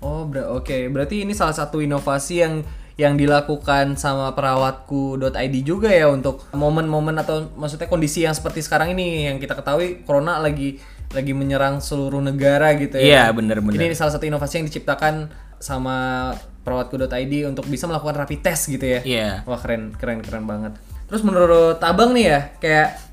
Oh, 0.00 0.24
ber- 0.24 0.48
oke. 0.48 0.88
Berarti 0.88 1.28
ini 1.28 1.36
salah 1.36 1.52
satu 1.52 1.84
inovasi 1.84 2.40
yang 2.40 2.54
yang 2.98 3.14
dilakukan 3.14 3.94
sama 3.94 4.34
perawatku.id 4.34 5.54
juga 5.62 5.86
ya 5.86 6.10
untuk 6.10 6.50
momen-momen 6.50 7.14
atau 7.14 7.46
maksudnya 7.54 7.86
kondisi 7.86 8.26
yang 8.26 8.34
seperti 8.34 8.58
sekarang 8.58 8.90
ini 8.90 9.30
yang 9.30 9.38
kita 9.38 9.54
ketahui 9.54 10.02
corona 10.02 10.42
lagi 10.42 10.82
lagi 11.14 11.30
menyerang 11.30 11.78
seluruh 11.78 12.18
negara 12.18 12.74
gitu 12.74 12.98
ya. 12.98 13.30
Iya, 13.30 13.36
bener-bener. 13.36 13.78
Ini 13.78 13.94
salah 13.94 14.12
satu 14.18 14.26
inovasi 14.26 14.60
yang 14.60 14.66
diciptakan 14.66 15.30
sama 15.62 16.32
perawatku.id 16.68 17.34
untuk 17.48 17.64
bisa 17.64 17.88
melakukan 17.88 18.20
rapid 18.20 18.40
test 18.44 18.68
gitu 18.68 18.84
ya. 18.84 19.00
Iya. 19.00 19.28
Wah, 19.48 19.56
keren 19.56 19.96
keren 19.96 20.20
keren 20.20 20.44
banget. 20.44 20.76
Terus 21.08 21.24
menurut 21.24 21.80
Abang 21.80 22.12
nih 22.12 22.24
ya, 22.28 22.40
kayak 22.60 23.08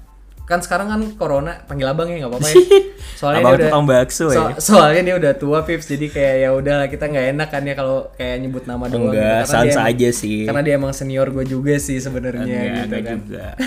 kan 0.45 0.61
sekarang 0.61 0.93
kan 0.93 1.01
corona 1.17 1.57
panggil 1.65 1.89
Abang 1.89 2.05
ya 2.05 2.21
nggak 2.21 2.29
apa-apa 2.29 2.47
ya. 2.51 2.55
Soalnya 3.19 3.41
Abang 3.41 3.53
dia 3.57 3.71
udah 3.71 3.83
bakso 3.87 4.25
ya. 4.29 4.35
so- 4.35 4.59
soalnya 4.61 5.01
dia 5.01 5.15
udah 5.17 5.33
tua 5.39 5.59
Pips 5.63 5.87
jadi 5.87 6.05
kayak 6.11 6.35
ya 6.37 6.49
udah 6.53 6.77
kita 6.85 7.05
nggak 7.07 7.25
enak 7.33 7.49
kan 7.49 7.63
ya 7.63 7.73
kalau 7.73 8.11
kayak 8.13 8.35
nyebut 8.43 8.63
nama 8.67 8.85
doang 8.85 9.09
gitu. 9.09 9.17
Enggak, 9.17 9.41
dia 9.41 9.49
sans 9.49 9.75
aja 9.79 10.09
sih. 10.11 10.45
karena 10.45 10.61
dia 10.61 10.73
emang 10.77 10.93
senior 10.93 11.31
gue 11.31 11.45
juga 11.47 11.79
sih 11.79 11.97
sebenarnya 11.97 12.83
gitu 12.83 12.95
kan 12.99 13.17
juga. 13.23 13.45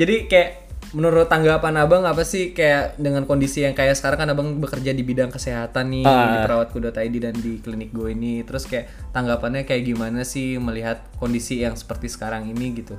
jadi 0.00 0.14
kayak 0.28 0.50
menurut 0.90 1.30
tanggapan 1.30 1.74
abang 1.78 2.02
apa 2.02 2.26
sih 2.26 2.50
kayak 2.50 2.98
dengan 2.98 3.22
kondisi 3.22 3.62
yang 3.62 3.72
kayak 3.72 3.94
sekarang 3.94 4.26
kan 4.26 4.28
abang 4.34 4.48
bekerja 4.58 4.90
di 4.90 5.06
bidang 5.06 5.30
kesehatan 5.30 5.86
nih 5.86 6.02
di 6.02 6.10
Ah. 6.10 6.42
perawatku.id 6.42 7.14
dan 7.16 7.34
di 7.34 7.62
klinik 7.62 7.94
gue 7.94 8.10
ini 8.10 8.42
terus 8.42 8.66
kayak 8.66 8.90
tanggapannya 9.14 9.62
kayak 9.62 9.86
gimana 9.86 10.26
sih 10.26 10.58
melihat 10.58 10.98
kondisi 11.16 11.62
yang 11.62 11.78
seperti 11.78 12.10
sekarang 12.10 12.50
ini 12.50 12.74
gitu 12.76 12.98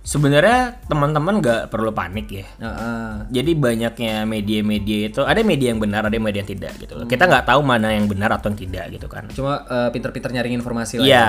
Sebenarnya 0.00 0.80
teman-teman 0.88 1.44
nggak 1.44 1.68
perlu 1.68 1.92
panik 1.92 2.32
ya. 2.32 2.48
Nah, 2.56 2.72
ah. 2.72 3.14
Jadi 3.28 3.52
banyaknya 3.52 4.24
media-media 4.24 5.12
itu 5.12 5.20
ada 5.20 5.44
media 5.44 5.76
yang 5.76 5.76
benar, 5.76 6.08
ada 6.08 6.16
media 6.16 6.40
yang 6.40 6.48
tidak 6.56 6.72
gitu 6.80 6.96
loh. 6.96 7.04
Kita 7.04 7.28
nggak 7.28 7.44
tahu 7.44 7.60
mana 7.60 7.92
yang 7.92 8.08
benar 8.08 8.32
atau 8.32 8.48
yang 8.48 8.56
tidak 8.64 8.96
gitu 8.96 9.06
kan. 9.12 9.28
cuma 9.28 9.60
eh, 9.68 9.92
pinter-pinter 9.92 10.32
nyaring 10.32 10.56
informasi 10.56 11.04
lah 11.04 11.04
Iya, 11.04 11.20
ya. 11.20 11.28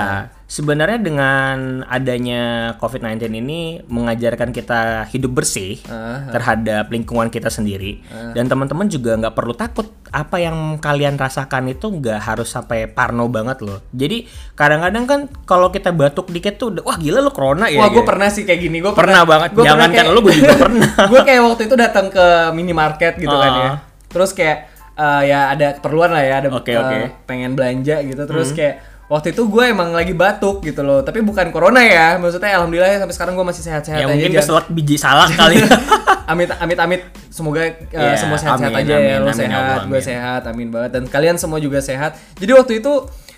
Sebenarnya 0.52 1.00
dengan 1.00 1.56
adanya 1.88 2.42
COVID-19 2.76 3.24
ini 3.32 3.60
mengajarkan 3.88 4.52
kita 4.52 5.08
hidup 5.08 5.32
bersih 5.32 5.80
Ah, 5.88 6.28
terhadap 6.28 6.92
lingkungan 6.92 7.32
kita 7.32 7.48
sendiri 7.48 8.04
dan 8.36 8.44
teman-teman 8.44 8.84
juga 8.84 9.16
nggak 9.16 9.32
perlu 9.32 9.56
takut 9.56 9.88
apa 10.12 10.36
yang 10.36 10.76
kalian 10.76 11.16
rasakan 11.16 11.72
itu 11.72 11.88
nggak 11.88 12.20
harus 12.20 12.52
sampai 12.52 12.84
parno 12.84 13.32
banget 13.32 13.64
loh. 13.64 13.80
Jadi 13.90 14.28
kadang-kadang 14.52 15.04
kan 15.08 15.20
kalau 15.48 15.72
kita 15.72 15.88
batuk 15.88 16.28
dikit 16.28 16.60
tuh 16.60 16.84
wah 16.84 17.00
gila 17.00 17.24
lo 17.24 17.32
corona 17.32 17.72
ya. 17.72 17.80
Wah, 17.80 17.88
gue 17.88 18.04
gitu. 18.04 18.10
pernah 18.12 18.28
sih 18.28 18.44
kayak 18.44 18.60
gini. 18.60 18.84
Gue 18.84 18.92
Pernah 18.92 19.24
banget. 19.24 19.56
Gua 19.56 19.64
Jangankan 19.64 20.04
kayak- 20.04 20.12
lu, 20.12 20.20
gua 20.20 20.34
juga 20.36 20.54
pernah. 20.68 20.90
gue 21.08 21.20
kayak 21.24 21.42
waktu 21.42 21.62
itu 21.64 21.76
datang 21.80 22.06
ke 22.12 22.26
minimarket 22.52 23.16
gitu 23.16 23.32
kan 23.32 23.52
ya. 23.56 23.70
Terus 24.12 24.36
kayak 24.36 24.68
eh, 24.92 25.22
ya 25.32 25.48
ada 25.48 25.80
keperluan 25.80 26.12
lah 26.12 26.20
ya, 26.20 26.34
ada 26.44 26.48
Oke, 26.52 26.68
eh, 26.68 26.76
oke. 26.76 26.92
Hmm. 26.94 27.08
pengen 27.24 27.56
belanja 27.56 28.04
gitu. 28.04 28.22
Terus 28.28 28.52
kayak 28.52 28.91
waktu 29.10 29.34
itu 29.34 29.42
gue 29.46 29.64
emang 29.70 29.94
lagi 29.94 30.12
batuk 30.12 30.62
gitu 30.66 30.82
loh. 30.84 31.00
Tapi 31.02 31.22
bukan 31.22 31.50
corona 31.50 31.82
ya. 31.82 32.18
Maksudnya 32.20 32.58
alhamdulillah 32.58 32.90
ya 32.90 32.98
sampai 33.02 33.14
sekarang 33.14 33.34
gue 33.38 33.46
masih 33.46 33.62
sehat-sehat 33.64 33.98
ya 34.02 34.06
aja. 34.06 34.12
mungkin 34.12 34.32
keselak 34.34 34.66
biji 34.70 34.96
salak 34.98 35.30
kali. 35.34 35.58
amit 36.32 36.50
amit 36.58 36.78
amit 36.78 37.02
semoga 37.28 37.62
uh, 37.62 37.72
Ya, 37.92 38.16
semua 38.16 38.38
sehat-sehat 38.38 38.72
amin, 38.72 38.86
aja 38.86 38.94
ya 38.94 39.16
amin, 39.18 39.26
lo 39.26 39.30
amin, 39.30 39.34
ya 39.34 39.40
sehat 39.42 39.62
Allah, 39.62 39.82
gue 39.88 40.00
sehat 40.00 40.42
amin 40.48 40.68
banget 40.70 40.90
dan 40.98 41.04
kalian 41.10 41.36
semua 41.38 41.58
juga 41.58 41.78
sehat 41.82 42.16
jadi 42.38 42.52
waktu 42.56 42.78
itu 42.80 42.92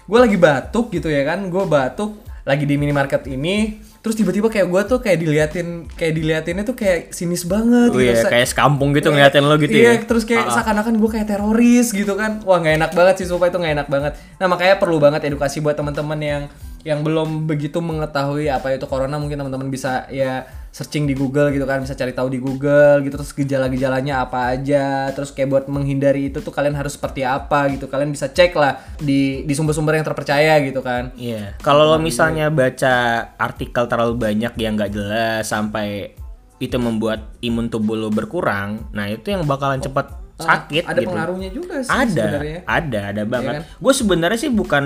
gue 0.04 0.18
lagi 0.20 0.36
batuk 0.36 0.92
gitu 0.92 1.08
ya 1.08 1.24
kan 1.24 1.48
gue 1.48 1.64
batuk 1.64 2.20
lagi 2.44 2.64
di 2.68 2.76
minimarket 2.76 3.24
ini 3.32 3.80
terus 4.04 4.20
tiba-tiba 4.20 4.52
kayak 4.52 4.68
gue 4.68 4.82
tuh 4.84 5.00
kayak 5.00 5.16
diliatin 5.16 5.88
kayak 5.96 6.12
diliatinnya 6.12 6.68
tuh 6.68 6.76
kayak 6.76 7.16
sinis 7.16 7.48
banget 7.48 7.88
Oh 7.88 7.96
gitu. 7.96 8.12
iya, 8.12 8.20
kayak 8.20 8.52
sekampung 8.52 8.92
gitu 8.92 9.08
ngeliatin 9.08 9.48
lo 9.48 9.56
gitu 9.56 9.72
iya, 9.72 9.96
ya. 9.96 10.04
terus 10.04 10.28
kayak 10.28 10.52
seakan-akan 10.52 11.00
gue 11.00 11.08
kayak 11.08 11.24
teroris 11.24 11.88
gitu 11.88 12.12
kan. 12.12 12.44
Wah, 12.44 12.60
nggak 12.60 12.84
enak 12.84 12.92
banget 12.92 13.24
sih 13.24 13.26
supaya 13.32 13.48
itu 13.48 13.56
nggak 13.56 13.74
enak 13.80 13.88
banget. 13.88 14.12
Nah, 14.36 14.46
makanya 14.52 14.76
perlu 14.76 15.00
banget 15.00 15.24
edukasi 15.24 15.64
buat 15.64 15.72
teman-teman 15.72 16.20
yang 16.20 16.42
yang 16.84 17.00
belum 17.00 17.48
begitu 17.48 17.80
mengetahui 17.80 18.52
apa 18.52 18.76
itu 18.76 18.84
corona 18.84 19.16
mungkin 19.16 19.40
teman-teman 19.40 19.72
bisa 19.72 20.04
ya 20.12 20.44
searching 20.74 21.06
di 21.06 21.14
Google 21.14 21.54
gitu 21.54 21.62
kan, 21.62 21.78
bisa 21.86 21.94
cari 21.94 22.10
tahu 22.10 22.34
di 22.34 22.42
Google 22.42 23.06
gitu 23.06 23.14
terus 23.14 23.30
gejala-gejalanya 23.30 24.26
apa 24.26 24.58
aja, 24.58 25.14
terus 25.14 25.30
kayak 25.30 25.48
buat 25.54 25.64
menghindari 25.70 26.34
itu 26.34 26.42
tuh 26.42 26.50
kalian 26.50 26.74
harus 26.74 26.98
seperti 26.98 27.22
apa 27.22 27.70
gitu. 27.70 27.86
Kalian 27.86 28.10
bisa 28.10 28.26
cek 28.26 28.58
lah 28.58 28.82
di 28.98 29.46
di 29.46 29.54
sumber-sumber 29.54 29.94
yang 29.94 30.02
terpercaya 30.02 30.58
gitu 30.66 30.82
kan. 30.82 31.14
Iya. 31.14 31.54
Kalau 31.62 31.86
lo 31.86 32.02
misalnya 32.02 32.50
baca 32.50 33.30
artikel 33.38 33.86
terlalu 33.86 34.18
banyak 34.18 34.50
yang 34.58 34.74
nggak 34.74 34.90
jelas 34.90 35.46
sampai 35.46 36.18
itu 36.58 36.74
membuat 36.82 37.38
imun 37.38 37.70
tubuh 37.70 37.94
lo 37.94 38.10
berkurang, 38.10 38.90
nah 38.90 39.06
itu 39.06 39.30
yang 39.30 39.46
bakalan 39.46 39.78
cepat 39.78 40.23
sakit 40.36 40.82
Ada 40.82 40.98
gitu. 40.98 41.08
pengaruhnya 41.08 41.48
juga 41.48 41.78
sih 41.78 41.88
ada, 41.88 42.10
sebenarnya. 42.26 42.58
ada, 42.64 43.00
ada 43.08 43.22
banget. 43.24 43.54
kan? 43.54 43.62
Gue 43.76 43.92
sebenarnya 43.92 44.34
sih 44.36 44.50
bukan 44.50 44.84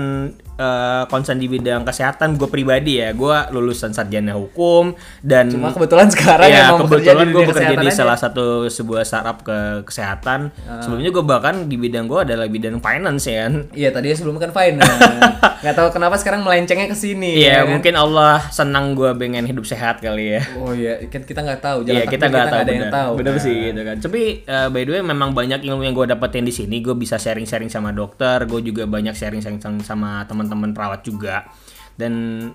eh, 0.53 1.03
concern 1.05 1.37
di 1.37 1.47
bidang 1.47 1.81
kesehatan 1.81 2.35
gue 2.35 2.45
pribadi 2.45 2.97
ya. 2.97 3.09
Gue 3.11 3.33
lulusan 3.49 3.89
sarjana 3.89 4.33
hukum 4.33 4.93
dan 5.19 5.49
Cuma 5.49 5.71
kebetulan 5.71 6.05
sekarang 6.07 6.47
ya 6.47 6.75
kebetulan 6.75 7.27
gue 7.27 7.43
bekerja 7.45 7.75
di 7.75 7.87
aja. 7.87 7.97
salah 7.97 8.13
satu 8.13 8.45
sebuah 8.67 9.01
startup 9.01 9.41
ke 9.41 9.57
kesehatan. 9.83 10.53
Sebelumnya 10.79 11.09
gue 11.09 11.23
bahkan 11.23 11.65
di 11.65 11.75
bidang 11.75 12.05
gue 12.05 12.19
adalah 12.21 12.45
bidang 12.45 12.77
finance 12.77 13.25
ya. 13.25 13.39
kan. 13.41 13.53
Iya, 13.71 13.89
tadinya 13.89 14.15
sebelum 14.15 14.37
kan 14.37 14.51
finance. 14.51 15.01
Nggak 15.63 15.75
tahu 15.75 15.87
kenapa 15.91 16.15
sekarang 16.15 16.41
melencengnya 16.41 16.85
ke 16.85 16.95
sini. 16.95 17.39
Iya, 17.39 17.49
ya 17.49 17.59
kan? 17.59 17.73
mungkin 17.73 17.93
Allah 17.95 18.37
senang 18.49 18.93
gue 18.93 19.11
pengen 19.15 19.43
hidup 19.43 19.63
sehat 19.63 19.99
kali 19.99 20.37
ya. 20.37 20.41
Oh 20.55 20.71
iya, 20.71 21.01
kan 21.05 21.23
kita 21.23 21.41
nggak 21.41 21.59
tahu. 21.59 21.77
Jalan 21.83 21.95
Iya 21.95 22.03
kita 22.05 22.25
nggak 22.27 22.47
tahu, 22.47 22.61
yang 22.61 22.83
bener. 22.83 22.93
tahu. 22.93 23.11
Bener 23.15 23.31
Nah. 23.31 23.41
sih 23.41 23.55
gitu 23.65 23.81
kan. 23.81 23.97
Tapi 23.97 24.21
eh, 24.41 24.67
by 24.67 24.83
the 24.83 24.91
way 24.91 25.01
memang 25.01 25.29
banyak 25.39 25.63
ilmu 25.63 25.87
yang 25.87 25.95
gue 25.95 26.07
dapetin 26.11 26.43
di 26.43 26.51
sini. 26.51 26.83
Gue 26.83 26.99
bisa 26.99 27.15
sharing-sharing 27.15 27.71
sama 27.71 27.95
dokter. 27.95 28.43
Gue 28.43 28.59
juga 28.59 28.83
banyak 28.83 29.15
sharing-sharing 29.15 29.63
sama 29.79 30.27
teman-teman 30.27 30.75
perawat 30.75 31.07
juga. 31.07 31.47
Dan 31.95 32.45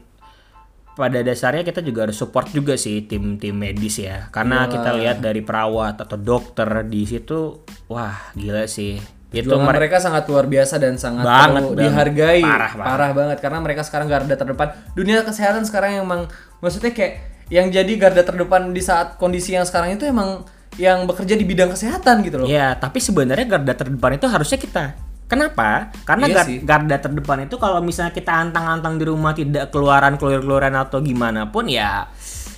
pada 0.95 1.19
dasarnya 1.27 1.67
kita 1.67 1.83
juga 1.83 2.07
harus 2.07 2.15
support 2.15 2.53
juga 2.55 2.77
sih 2.77 3.09
tim-tim 3.09 3.57
medis 3.57 3.99
ya. 3.99 4.29
Karena 4.31 4.69
kita 4.69 4.95
lihat 4.95 5.19
dari 5.25 5.41
perawat 5.43 6.05
atau 6.05 6.21
dokter 6.21 6.69
di 6.87 7.03
situ, 7.09 7.65
wah 7.91 8.31
gila 8.37 8.69
sih. 8.69 9.01
Itu 9.35 9.59
mereka 9.59 9.67
mereka 9.67 9.97
sangat 9.99 10.31
luar 10.31 10.47
biasa 10.47 10.79
dan 10.79 10.95
sangat 10.95 11.27
Banget, 11.27 11.51
perlu 11.51 11.69
banget. 11.75 11.83
dihargai. 11.83 12.43
Parah, 12.47 12.73
parah. 12.79 13.11
banget 13.11 13.39
karena 13.43 13.59
mereka 13.59 13.83
sekarang 13.83 14.07
garda 14.07 14.35
terdepan. 14.39 14.69
Dunia 14.95 15.27
kesehatan 15.27 15.67
sekarang 15.67 15.99
emang 15.99 16.31
maksudnya 16.63 16.95
kayak 16.95 17.35
yang 17.51 17.69
jadi 17.75 17.93
garda 17.99 18.23
terdepan 18.23 18.71
di 18.71 18.79
saat 18.79 19.19
kondisi 19.19 19.59
yang 19.59 19.67
sekarang 19.67 19.99
itu 19.99 20.07
emang 20.07 20.47
yang 20.77 21.05
bekerja 21.05 21.33
di 21.33 21.43
bidang 21.43 21.71
kesehatan 21.71 22.23
gitu 22.23 22.37
loh. 22.41 22.47
Ya, 22.47 22.75
tapi 22.75 22.99
sebenarnya 22.99 23.47
garda 23.49 23.73
terdepan 23.73 24.15
itu 24.15 24.27
harusnya 24.27 24.57
kita. 24.57 24.85
Kenapa? 25.25 25.89
Karena 26.05 26.27
Iya 26.27 26.35
gar- 26.35 26.47
sih. 26.47 26.59
garda 26.61 26.97
terdepan 26.99 27.39
itu 27.43 27.57
kalau 27.57 27.81
misalnya 27.81 28.13
kita 28.13 28.31
antang-antang 28.31 28.97
di 28.97 29.05
rumah 29.05 29.33
tidak 29.33 29.71
keluaran 29.71 30.15
keluar-keluaran 30.15 30.75
atau 30.75 31.01
gimana 31.01 31.49
pun 31.49 31.65
ya 31.65 32.07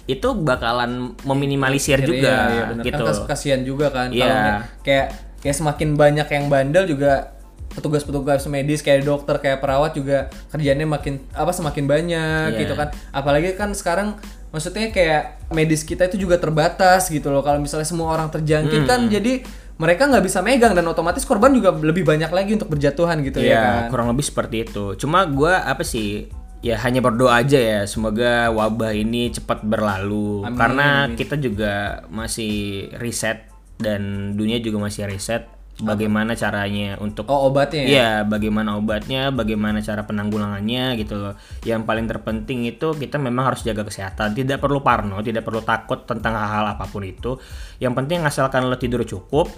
itu 0.04 0.35
bakalan 0.35 1.14
meminimalisir 1.23 1.99
Iya, 1.99 2.06
juga 2.06 2.32
iya, 2.49 2.62
bener. 2.68 2.85
gitu. 2.85 3.02
Kan 3.02 3.08
kas- 3.08 3.26
kasihan 3.26 3.62
juga 3.62 3.90
kan 3.90 4.11
Iya. 4.11 4.23
kalau 4.23 4.42
kayak 4.82 5.06
kayak 5.38 5.56
semakin 5.56 5.88
banyak 5.94 6.26
yang 6.26 6.44
bandel 6.46 6.85
juga 6.87 7.35
petugas-petugas 7.76 8.42
medis 8.47 8.80
kayak 8.80 9.04
dokter 9.04 9.37
kayak 9.37 9.61
perawat 9.61 9.92
juga 9.92 10.26
kerjanya 10.49 10.83
makin 10.83 11.21
apa 11.30 11.52
semakin 11.52 11.85
banyak 11.85 12.49
Iya. 12.50 12.59
gitu 12.59 12.73
kan 12.73 12.88
apalagi 13.12 13.52
kan 13.52 13.71
sekarang 13.71 14.16
maksudnya 14.49 14.88
kayak 14.88 15.23
medis 15.50 15.85
kita 15.85 16.06
itu 16.06 16.16
juga 16.18 16.40
terbatas 16.40 17.06
gitu 17.06 17.28
loh 17.28 17.45
kalau 17.45 17.61
misalnya 17.61 17.85
semua 17.85 18.11
orang 18.11 18.33
terjangkit 18.33 18.83
Hmm. 18.83 18.88
kan 18.88 19.00
jadi 19.06 19.45
mereka 19.76 20.09
nggak 20.09 20.25
bisa 20.25 20.40
megang 20.40 20.73
dan 20.73 20.88
otomatis 20.88 21.21
korban 21.23 21.52
juga 21.52 21.68
lebih 21.71 22.00
banyak 22.02 22.33
lagi 22.33 22.56
untuk 22.56 22.73
berjatuhan 22.73 23.21
gitu 23.21 23.38
ya 23.38 23.47
Iya, 23.47 23.61
kan 23.61 23.92
kurang 23.92 24.09
lebih 24.09 24.25
seperti 24.25 24.64
itu. 24.64 24.97
Cuma 24.97 25.28
gua 25.28 25.61
apa 25.62 25.85
sih? 25.85 26.33
Ya 26.64 26.80
hanya 26.80 26.99
berdoa 26.99 27.37
aja 27.37 27.61
ya, 27.61 27.80
semoga 27.85 28.49
wabah 28.49 28.90
ini 28.90 29.28
cepat 29.28 29.61
berlalu. 29.62 30.49
Amin, 30.49 30.56
Karena 30.56 30.88
kita 31.12 31.37
juga 31.37 32.00
masih 32.09 32.88
riset 32.97 33.45
dan 33.76 34.33
dunia 34.33 34.56
juga 34.59 34.80
masih 34.80 35.04
riset 35.04 35.45
bagaimana 35.76 36.33
caranya 36.33 36.97
untuk 37.04 37.28
oh 37.28 37.52
obatnya 37.52 37.85
ya 37.85 37.88
Iya, 37.97 38.11
bagaimana 38.25 38.80
obatnya, 38.80 39.28
bagaimana 39.28 39.85
cara 39.85 40.09
penanggulangannya 40.09 40.97
gitu 41.00 41.14
loh. 41.21 41.35
Yang 41.64 41.83
paling 41.85 42.06
terpenting 42.09 42.64
itu 42.64 42.97
kita 42.97 43.21
memang 43.21 43.52
harus 43.52 43.61
jaga 43.64 43.85
kesehatan. 43.85 44.33
Tidak 44.33 44.56
perlu 44.56 44.80
parno, 44.80 45.21
tidak 45.21 45.45
perlu 45.45 45.61
takut 45.61 46.09
tentang 46.09 46.33
hal-hal 46.37 46.76
apa 46.76 46.88
pun 46.88 47.04
itu. 47.04 47.37
Yang 47.76 47.92
penting 47.92 48.25
asalkan 48.25 48.64
lo 48.64 48.76
tidur 48.80 49.04
cukup, 49.04 49.52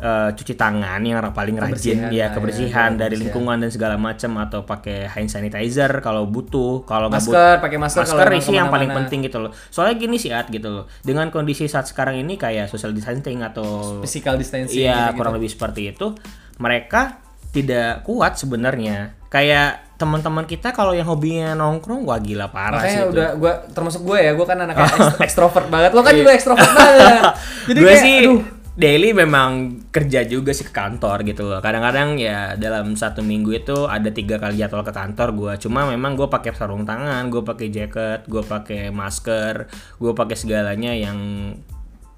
eh, 0.00 0.30
cuci 0.32 0.54
tangan 0.56 1.00
yang 1.04 1.20
paling 1.30 1.60
Kebersihan 1.60 2.08
rajin, 2.08 2.16
ya 2.16 2.26
lah, 2.26 2.28
kebersihan 2.32 2.90
ya, 2.96 3.00
dari 3.06 3.16
lingkungan 3.20 3.56
dan 3.60 3.70
segala 3.70 4.00
macam 4.00 4.32
atau 4.40 4.64
pakai 4.64 5.06
hand 5.06 5.28
sanitizer 5.28 5.92
kalau 6.00 6.24
butuh, 6.24 6.82
kalau 6.88 7.12
nggak 7.12 7.20
butuh 7.20 7.36
masker 7.36 7.56
pakai 7.60 7.78
masker, 7.78 8.02
masker 8.08 8.26
sih 8.40 8.56
yang 8.56 8.72
paling 8.72 8.90
penting 8.90 9.20
gitu 9.28 9.38
loh. 9.38 9.52
Soalnya 9.68 10.00
gini 10.00 10.16
sih 10.16 10.32
At 10.32 10.48
gitu 10.48 10.72
loh. 10.72 10.84
Dengan 11.04 11.28
kondisi 11.28 11.68
saat 11.68 11.84
sekarang 11.86 12.16
ini 12.16 12.40
kayak 12.40 12.72
social 12.72 12.96
distancing 12.96 13.44
atau 13.44 14.00
physical 14.00 14.40
distancing 14.40 14.80
Iya, 14.82 15.12
gitu-gitu. 15.12 15.16
kurang 15.20 15.32
lebih 15.36 15.50
seperti 15.52 15.92
itu. 15.92 16.16
Mereka 16.56 17.20
tidak 17.50 18.06
kuat 18.06 18.38
sebenarnya. 18.38 19.14
Kayak 19.30 19.90
teman-teman 20.00 20.48
kita 20.48 20.72
kalau 20.72 20.96
yang 20.96 21.04
hobinya 21.04 21.52
nongkrong 21.52 22.08
wah 22.08 22.16
gila 22.16 22.48
parah 22.48 22.80
Makanya 22.80 22.88
sih 22.88 23.00
itu. 23.04 23.12
udah 23.12 23.28
gua 23.36 23.52
termasuk 23.68 24.00
gue 24.00 24.18
ya, 24.18 24.32
gue 24.32 24.46
kan 24.48 24.58
anak 24.64 24.76
ekstrovert 25.28 25.68
banget. 25.68 25.92
Lo 25.92 26.00
kan 26.00 26.16
juga 26.16 26.32
ekstrovert 26.32 26.72
banget. 26.72 27.22
Jadi 27.68 27.78
gue 27.78 27.86
kayak 27.86 28.02
sih 28.02 28.16
aduh, 28.24 28.40
daily 28.80 29.12
memang 29.12 29.84
kerja 29.92 30.24
juga 30.24 30.56
sih 30.56 30.64
ke 30.64 30.72
kantor 30.72 31.20
gitu 31.28 31.44
loh. 31.44 31.60
Kadang-kadang 31.60 32.16
ya 32.16 32.56
dalam 32.56 32.96
satu 32.96 33.20
minggu 33.20 33.52
itu 33.60 33.84
ada 33.84 34.08
tiga 34.08 34.40
kali 34.40 34.56
jadwal 34.56 34.80
ke 34.80 34.96
kantor 34.96 35.36
gue. 35.36 35.52
Cuma 35.68 35.84
memang 35.84 36.16
gue 36.16 36.24
pakai 36.32 36.56
sarung 36.56 36.88
tangan, 36.88 37.28
gue 37.28 37.44
pakai 37.44 37.68
jaket, 37.68 38.24
gue 38.24 38.40
pakai 38.40 38.88
masker, 38.88 39.68
gue 40.00 40.12
pakai 40.16 40.36
segalanya 40.40 40.96
yang 40.96 41.18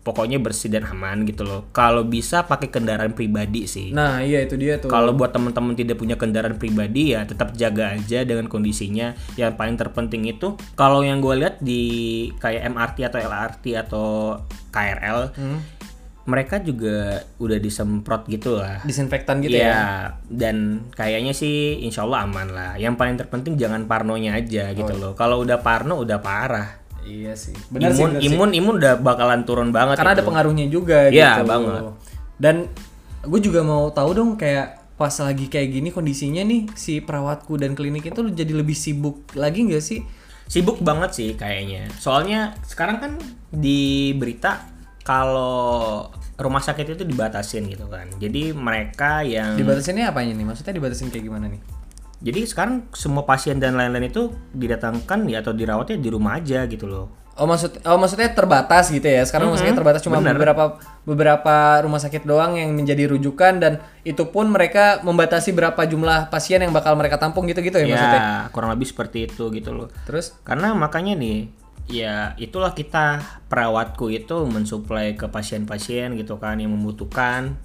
pokoknya 0.03 0.43
bersih 0.43 0.71
dan 0.71 0.87
aman 0.87 1.27
gitu 1.27 1.43
loh. 1.43 1.67
Kalau 1.75 2.07
bisa 2.07 2.47
pakai 2.47 2.71
kendaraan 2.71 3.15
pribadi 3.15 3.67
sih. 3.67 3.91
Nah, 3.91 4.23
iya 4.23 4.43
itu 4.43 4.55
dia 4.59 4.79
tuh. 4.79 4.91
Kalau 4.91 5.15
buat 5.15 5.35
teman-teman 5.35 5.75
tidak 5.75 5.99
punya 5.99 6.15
kendaraan 6.15 6.59
pribadi 6.59 7.15
ya 7.15 7.27
tetap 7.27 7.55
jaga 7.59 7.99
aja 7.99 8.23
dengan 8.23 8.47
kondisinya. 8.47 9.15
Yang 9.35 9.59
paling 9.59 9.77
terpenting 9.79 10.31
itu 10.31 10.55
kalau 10.79 11.03
yang 11.03 11.19
gue 11.19 11.35
lihat 11.43 11.59
di 11.59 11.83
kayak 12.39 12.71
MRT 12.71 13.11
atau 13.11 13.19
LRT 13.19 13.65
atau 13.79 14.07
KRL, 14.71 15.35
Hmm. 15.35 15.82
Mereka 16.23 16.57
juga 16.57 17.19
udah 17.37 17.59
disemprot 17.59 18.23
gitu 18.27 18.55
lah. 18.57 18.79
disinfektan 18.83 19.43
gitu 19.43 19.59
Iya, 19.59 19.67
ya. 19.67 19.83
dan 20.25 20.87
kayaknya 20.91 21.35
sih 21.35 21.81
insya 21.81 22.03
Allah 22.03 22.23
aman 22.23 22.49
lah. 22.49 22.73
Yang 22.77 22.95
paling 22.95 23.17
terpenting 23.17 23.55
jangan 23.57 23.85
parnonya 23.85 24.35
aja 24.35 24.71
Oh, 24.71 24.77
gitu 24.77 24.95
loh. 24.95 25.13
Kalau 25.13 25.43
udah 25.43 25.59
parno 25.59 25.99
udah 25.99 26.19
parah. 26.19 26.79
Iya 27.03 27.35
sih. 27.35 27.51
Benar 27.69 27.91
sih. 27.91 27.99
imun, 27.99 28.09
benar 28.09 28.21
sih. 28.23 28.27
imun, 28.31 28.51
imun 28.55 28.75
udah 28.79 28.95
bakalan 28.97 29.43
turun 29.43 29.71
banget. 29.71 29.99
Karena 29.99 30.15
ada 30.15 30.23
itu. 30.23 30.29
pengaruhnya 30.29 30.67
juga 30.67 31.11
Iya, 31.11 31.43
gitu. 31.43 31.51
banget. 31.51 31.83
Dan 32.39 32.57
gue 33.23 33.41
juga 33.41 33.61
mau 33.61 33.91
tahu 33.91 34.11
dong 34.13 34.31
kayak 34.35 34.79
pas 34.95 35.11
lagi 35.19 35.47
kayak 35.47 35.69
gini 35.73 35.91
kondisinya 35.91 36.43
nih 36.43 36.71
si 36.73 36.99
perawatku 36.99 37.59
dan 37.59 37.75
klinik 37.75 38.07
itu 38.07 38.23
jadi 38.31 38.55
lebih 38.55 38.75
sibuk 38.75 39.27
lagi 39.35 39.67
nggak 39.67 39.83
sih? 39.83 40.07
Sibuk 40.47 40.79
banget 40.79 41.11
sih 41.13 41.31
kayaknya. 41.35 41.91
Soalnya 41.93 42.55
sekarang 42.63 42.99
kan 42.99 43.13
di 43.49 44.11
berita 44.13 44.71
kalau 45.03 46.09
rumah 46.39 46.63
sakit 46.63 46.99
itu 46.99 47.05
dibatasin 47.07 47.67
gitu 47.71 47.87
kan. 47.87 48.11
Jadi 48.19 48.55
mereka 48.55 49.23
yang 49.23 49.55
Dibatasinnya 49.55 50.11
apanya 50.11 50.35
nih? 50.35 50.47
Maksudnya 50.47 50.75
dibatasin 50.75 51.11
kayak 51.11 51.27
gimana 51.27 51.47
nih? 51.51 51.63
jadi 52.23 52.41
sekarang 52.47 52.87
semua 52.95 53.27
pasien 53.27 53.59
dan 53.59 53.75
lain-lain 53.75 54.07
itu 54.07 54.31
didatangkan 54.55 55.27
ya 55.27 55.43
atau 55.43 55.51
dirawatnya 55.51 55.99
di 55.99 56.09
rumah 56.09 56.39
aja 56.39 56.65
gitu 56.71 56.87
loh. 56.87 57.11
Oh 57.35 57.49
maksud 57.51 57.83
oh 57.83 57.99
maksudnya 57.99 58.31
terbatas 58.31 58.95
gitu 58.95 59.03
ya. 59.03 59.27
Sekarang 59.27 59.51
rumah 59.51 59.59
sakit 59.59 59.75
terbatas 59.75 60.07
cuma 60.07 60.23
bener. 60.23 60.39
beberapa 60.39 60.79
beberapa 61.03 61.83
rumah 61.83 61.99
sakit 61.99 62.23
doang 62.23 62.55
yang 62.55 62.71
menjadi 62.79 63.11
rujukan 63.11 63.59
dan 63.59 63.83
itu 64.07 64.23
pun 64.31 64.55
mereka 64.55 65.03
membatasi 65.03 65.51
berapa 65.51 65.83
jumlah 65.83 66.31
pasien 66.31 66.63
yang 66.63 66.71
bakal 66.71 66.95
mereka 66.95 67.19
tampung 67.19 67.51
gitu-gitu 67.51 67.83
ya, 67.83 67.91
maksudnya. 67.91 68.21
Ya, 68.23 68.35
kurang 68.55 68.71
lebih 68.71 68.87
seperti 68.87 69.27
itu 69.27 69.51
gitu 69.51 69.75
loh. 69.75 69.91
Terus 70.07 70.39
Karena 70.47 70.77
makanya 70.79 71.19
nih, 71.19 71.51
ya 71.91 72.39
itulah 72.39 72.77
kita 72.77 73.23
perawatku 73.51 74.13
itu 74.13 74.47
mensuplai 74.47 75.19
ke 75.19 75.27
pasien-pasien 75.27 76.15
gitu 76.19 76.39
kan 76.39 76.59
yang 76.61 76.75
membutuhkan. 76.75 77.59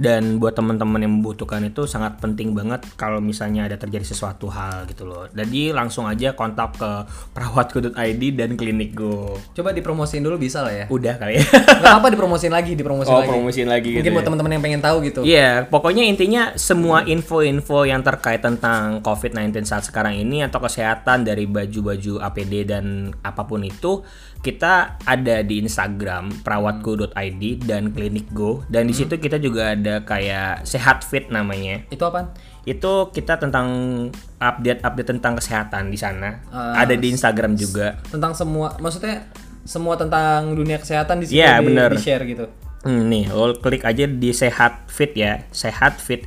Dan 0.00 0.40
buat 0.40 0.56
teman-teman 0.56 1.04
yang 1.04 1.12
membutuhkan 1.20 1.60
itu 1.68 1.84
sangat 1.84 2.16
penting 2.16 2.56
banget 2.56 2.80
kalau 2.96 3.20
misalnya 3.20 3.68
ada 3.68 3.76
terjadi 3.76 4.08
sesuatu 4.08 4.48
hal 4.48 4.88
gitu 4.88 5.04
loh. 5.04 5.28
Jadi 5.32 5.70
langsung 5.70 6.08
aja 6.08 6.32
kontak 6.32 6.80
ke 6.80 6.90
perawatku.id 7.36 8.22
dan 8.32 8.56
klinik 8.56 8.96
go. 8.96 9.36
coba 9.52 9.76
dipromosiin 9.76 10.24
dulu 10.24 10.40
bisa 10.40 10.64
lah 10.64 10.72
ya. 10.72 10.84
Udah 10.88 11.20
kali 11.20 11.40
ya. 11.40 11.44
Gak 11.84 11.94
apa 12.00 12.08
dipromosiin 12.08 12.52
lagi, 12.52 12.72
dipromosiin 12.72 13.12
oh, 13.12 13.20
lagi. 13.20 13.30
promosiin 13.30 13.68
lagi 13.68 13.88
gitu. 13.92 13.98
Mungkin 14.00 14.12
buat 14.16 14.22
ya. 14.24 14.26
teman-teman 14.32 14.52
yang 14.56 14.64
pengen 14.64 14.82
tahu 14.82 14.96
gitu. 15.04 15.20
Iya, 15.22 15.68
pokoknya 15.68 16.04
intinya 16.08 16.42
semua 16.56 17.04
info-info 17.04 17.84
yang 17.84 18.00
terkait 18.00 18.40
tentang 18.40 19.04
COVID-19 19.04 19.64
saat 19.68 19.84
sekarang 19.84 20.16
ini 20.16 20.42
atau 20.42 20.58
kesehatan 20.58 21.28
dari 21.28 21.44
baju-baju 21.44 22.24
APD 22.24 22.64
dan 22.64 23.12
apa 23.20 23.44
pun 23.44 23.60
itu 23.62 24.00
kita 24.42 24.98
ada 25.06 25.46
di 25.46 25.62
Instagram 25.62 26.42
perawatku.id 26.42 27.42
dan 27.62 27.94
klinik 27.94 28.26
go 28.34 28.66
dan 28.66 28.90
di 28.90 28.94
situ 28.94 29.14
kita 29.14 29.38
juga 29.38 29.78
ada 29.78 30.02
kayak 30.02 30.66
sehat 30.66 31.06
fit 31.06 31.30
namanya. 31.30 31.86
Itu 31.94 32.02
apa? 32.10 32.34
Itu 32.66 33.14
kita 33.14 33.38
tentang 33.38 33.66
update-update 34.42 35.08
tentang 35.18 35.38
kesehatan 35.38 35.94
di 35.94 35.98
sana. 35.98 36.42
Ah, 36.50 36.82
ada 36.82 36.98
di 36.98 37.14
Instagram 37.14 37.54
juga. 37.54 38.02
Tentang 38.10 38.34
semua, 38.34 38.74
maksudnya 38.82 39.30
semua 39.62 39.94
tentang 39.94 40.58
dunia 40.58 40.82
kesehatan 40.82 41.22
di 41.22 41.30
sini 41.30 41.38
Iya, 41.38 41.62
di, 41.62 41.66
bener. 41.70 41.90
di 41.94 42.02
share 42.02 42.26
gitu. 42.26 42.46
Hmm, 42.82 43.06
nih, 43.06 43.30
lo 43.30 43.54
klik 43.62 43.86
aja 43.86 44.10
di 44.10 44.34
sehat 44.34 44.90
fit 44.90 45.14
ya. 45.14 45.46
Sehat 45.54 46.02
fit 46.02 46.26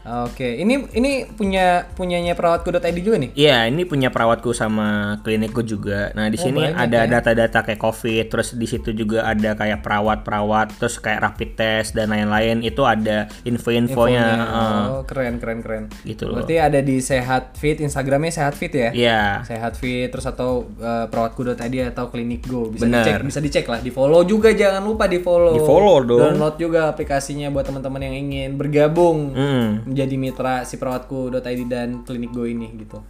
Oke, 0.00 0.56
ini 0.56 0.88
ini 0.90 1.28
punya 1.28 1.84
punyanya 1.92 2.32
perawatku.id 2.32 2.80
juga 2.98 3.20
nih. 3.20 3.30
Iya, 3.34 3.68
ini 3.68 3.84
punya 3.84 4.08
perawatku 4.08 4.50
sama 4.50 4.88
klinikku 5.20 5.60
juga. 5.60 6.08
Nah, 6.12 6.26
di 6.26 6.40
Oh, 6.40 6.42
sini 6.42 6.64
ada 6.64 7.04
ya. 7.04 7.20
data-data 7.20 7.60
kayak 7.60 7.76
COVID, 7.76 8.24
terus 8.26 8.48
di 8.52 8.64
situ 8.64 8.90
juga 8.90 9.22
ada 9.22 9.52
kayak 9.52 9.80
perawat-perawat, 9.80 10.80
terus 10.80 10.96
kayak 10.96 11.20
rapid 11.20 11.50
test 11.52 11.92
dan 11.92 12.08
lain-lain. 12.08 12.60
Itu 12.60 12.82
ada 12.82 13.28
info-infonya 13.44 14.24
eh, 14.40 14.84
Oh, 14.90 15.02
keren 15.04 15.36
keren 15.36 15.60
keren. 15.60 15.84
gitu 16.02 16.26
loh. 16.26 16.40
Berarti 16.40 16.56
ada 16.56 16.80
di 16.80 16.96
Sehat 16.98 17.54
Fit, 17.54 17.76
Instagramnya 17.76 18.32
Sehat 18.32 18.56
Fit 18.56 18.72
ya? 18.72 18.90
Iya. 18.90 19.44
Sehat 19.44 19.76
Fit 19.76 20.08
terus 20.08 20.24
atau 20.24 20.64
uh, 20.76 21.06
perawatku.id 21.06 21.60
atau 21.86 22.08
Klinik 22.08 22.44
Go 22.44 22.68
bisa 22.68 22.88
Bener. 22.88 23.04
dicek, 23.04 23.20
bisa 23.22 23.40
dicek 23.40 23.66
lah, 23.66 23.78
di 23.78 23.90
follow 23.90 24.24
juga 24.24 24.48
jangan 24.50 24.80
lupa 24.80 25.04
di 25.04 25.20
follow. 25.20 25.52
Di-follow 25.52 25.96
dong. 26.02 26.20
Download 26.34 26.56
juga 26.56 26.88
aplikasinya 26.88 27.52
buat 27.52 27.62
teman-teman 27.62 28.00
yang 28.00 28.16
ingin 28.18 28.50
bergabung 28.56 29.18
Hmm. 29.30 29.89
Menjadi 29.90 30.14
mitra 30.14 30.62
si 30.62 30.78
perawatku.id 30.78 31.60
dan 31.66 32.06
Klinik 32.06 32.30
Go 32.30 32.46
ini 32.46 32.70
gitu. 32.78 33.02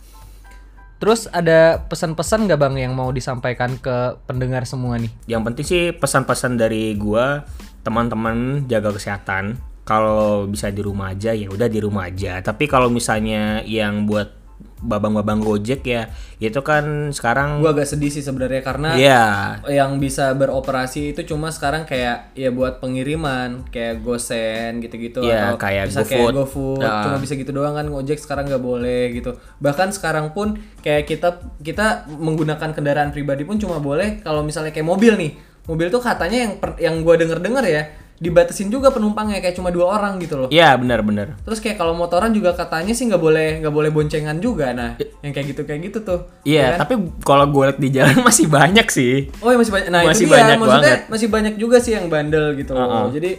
Terus 1.01 1.29
ada 1.33 1.81
pesan-pesan 1.89 2.45
nggak 2.45 2.61
bang 2.61 2.75
yang 2.89 2.93
mau 2.93 3.09
disampaikan 3.09 3.77
ke 3.81 4.21
pendengar 4.29 4.69
semua 4.69 5.01
nih? 5.01 5.09
Yang 5.25 5.43
penting 5.49 5.65
sih 5.65 5.83
pesan-pesan 5.97 6.61
dari 6.61 6.93
gua, 6.97 7.49
teman-teman 7.81 8.69
jaga 8.69 8.93
kesehatan. 8.93 9.57
Kalau 9.89 10.45
bisa 10.45 10.69
di 10.69 10.85
rumah 10.85 11.17
aja 11.17 11.33
ya 11.33 11.49
udah 11.49 11.69
di 11.73 11.81
rumah 11.81 12.13
aja. 12.13 12.45
Tapi 12.45 12.69
kalau 12.69 12.93
misalnya 12.93 13.65
yang 13.65 14.05
buat 14.05 14.40
babang-babang 14.79 15.39
Gojek 15.39 15.85
ya, 15.85 16.09
itu 16.39 16.57
kan 16.61 16.85
sekarang 17.11 17.61
Gua 17.61 17.71
agak 17.71 17.85
sedih 17.85 18.09
sih 18.09 18.21
sebenarnya 18.21 18.61
karena 18.61 18.91
Iya. 18.93 19.23
yang 19.69 19.97
bisa 19.97 20.33
beroperasi 20.33 21.13
itu 21.13 21.25
cuma 21.27 21.49
sekarang 21.49 21.85
kayak 21.85 22.33
ya 22.33 22.49
buat 22.49 22.81
pengiriman 22.81 23.69
kayak 23.69 24.01
GoSend 24.01 24.81
gitu-gitu 24.81 25.21
Iya, 25.21 25.53
atau 25.53 25.57
kayak 25.59 25.85
bisa 25.87 26.01
GoFood. 26.01 26.11
kayak 26.11 26.33
GoFood 26.35 26.81
Nah. 26.81 27.03
cuma 27.03 27.17
bisa 27.19 27.33
gitu 27.35 27.51
doang 27.51 27.75
kan 27.75 27.87
Gojek 27.87 28.17
sekarang 28.17 28.45
nggak 28.47 28.63
boleh 28.63 29.03
gitu 29.13 29.31
bahkan 29.59 29.89
sekarang 29.89 30.31
pun 30.31 30.55
kayak 30.79 31.05
kita 31.05 31.29
kita 31.61 31.87
menggunakan 32.11 32.71
kendaraan 32.71 33.11
pribadi 33.11 33.43
pun 33.43 33.57
cuma 33.57 33.77
boleh 33.79 34.19
kalau 34.19 34.41
misalnya 34.41 34.71
kayak 34.71 34.87
mobil 34.87 35.13
nih 35.15 35.37
mobil 35.63 35.87
tuh 35.89 36.01
katanya 36.01 36.39
yang 36.41 36.53
per- 36.57 36.79
yang 36.79 36.95
gua 37.01 37.15
denger 37.15 37.37
dengar 37.39 37.63
ya 37.63 37.85
dibatasin 38.21 38.69
juga 38.69 38.93
penumpangnya 38.93 39.41
kayak 39.41 39.57
cuma 39.57 39.69
dua 39.69 39.97
orang 39.97 40.21
gitu 40.21 40.37
loh 40.37 40.49
Iya, 40.49 40.77
benar-benar. 40.77 41.41
terus 41.41 41.57
kayak 41.57 41.75
kalau 41.75 41.93
motoran 41.93 42.31
juga 42.31 42.53
katanya 42.53 42.93
sih 42.93 43.09
nggak 43.09 43.17
boleh 43.19 43.59
nggak 43.59 43.73
boleh 43.73 43.89
boncengan 43.89 44.37
juga 44.39 44.71
nah 44.71 44.95
yang 45.21 45.33
kayak 45.33 45.47
gitu 45.51 45.63
kayak 45.65 45.81
gitu 45.89 45.99
tuh 46.01 46.21
Iya, 46.43 46.61
ya 46.61 46.69
kan? 46.71 46.79
tapi 46.85 46.93
kalau 47.21 47.49
gue 47.49 47.65
liat 47.67 47.79
di 47.79 47.89
jalan 47.91 48.21
masih 48.29 48.47
banyak 48.47 48.87
sih. 48.87 49.33
Oh 49.41 49.49
ya 49.49 49.57
masih 49.57 49.73
banyak. 49.73 49.89
Nah 49.89 50.01
Masih 50.05 50.23
itu 50.23 50.29
dia. 50.29 50.37
banyak 50.37 50.57
Maksudnya 50.59 50.81
banget. 50.95 51.01
masih 51.09 51.29
banyak 51.29 51.55
juga 51.57 51.77
sih 51.79 51.93
yang 51.93 52.07
bandel 52.07 52.47
gitu 52.55 52.73
loh. 52.73 52.85
Uh-uh. 52.85 53.07
Jadi 53.11 53.31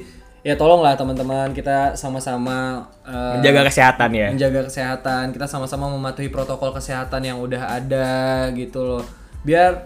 ya 0.42 0.54
tolonglah 0.56 0.94
teman-teman 0.94 1.50
kita 1.52 1.94
sama-sama 1.94 2.82
eh, 3.04 3.34
Menjaga 3.38 3.62
kesehatan 3.64 4.10
ya. 4.12 4.28
menjaga 4.30 4.62
kesehatan 4.66 5.30
kita 5.30 5.46
sama-sama 5.46 5.86
mematuhi 5.88 6.28
protokol 6.28 6.74
kesehatan 6.74 7.22
yang 7.24 7.38
udah 7.38 7.62
ada 7.72 8.10
gitu 8.52 8.82
loh 8.82 9.06
biar 9.42 9.86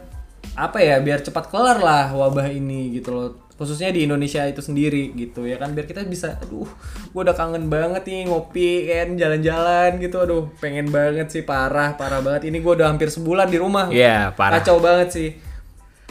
apa 0.53 0.79
ya 0.79 0.99
biar 0.99 1.19
cepat 1.19 1.47
kelar 1.47 1.75
lah 1.77 2.07
wabah 2.09 2.47
ini 2.47 2.87
gitu 2.93 3.11
loh 3.11 3.27
khususnya 3.55 3.87
di 3.95 4.03
Indonesia 4.03 4.43
itu 4.43 4.59
sendiri 4.59 5.15
gitu 5.15 5.47
ya 5.47 5.55
kan 5.55 5.71
biar 5.71 5.87
kita 5.87 6.03
bisa 6.03 6.35
aduh 6.43 6.67
gue 7.15 7.21
udah 7.23 7.31
kangen 7.31 7.71
banget 7.71 8.03
nih 8.03 8.27
ngopi 8.27 8.91
kan 8.91 9.15
jalan-jalan 9.15 9.99
gitu. 10.03 10.17
Aduh 10.19 10.51
pengen 10.59 10.91
banget 10.91 11.31
sih 11.31 11.43
parah 11.47 11.95
parah 11.95 12.19
banget. 12.19 12.51
Ini 12.51 12.57
gue 12.59 12.73
udah 12.75 12.91
hampir 12.91 13.07
sebulan 13.07 13.47
di 13.47 13.57
rumah. 13.57 13.87
Iya, 13.87 14.35
parah. 14.35 14.59
kacau 14.59 14.83
banget 14.83 15.09
sih. 15.15 15.29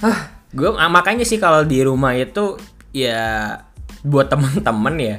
Ah 0.01 0.35
Gue 0.55 0.71
makanya 0.71 1.27
sih 1.27 1.43
kalau 1.43 1.67
di 1.67 1.83
rumah 1.83 2.15
itu 2.15 2.55
ya 2.95 3.59
buat 4.07 4.31
teman-teman 4.31 4.95
ya 5.03 5.17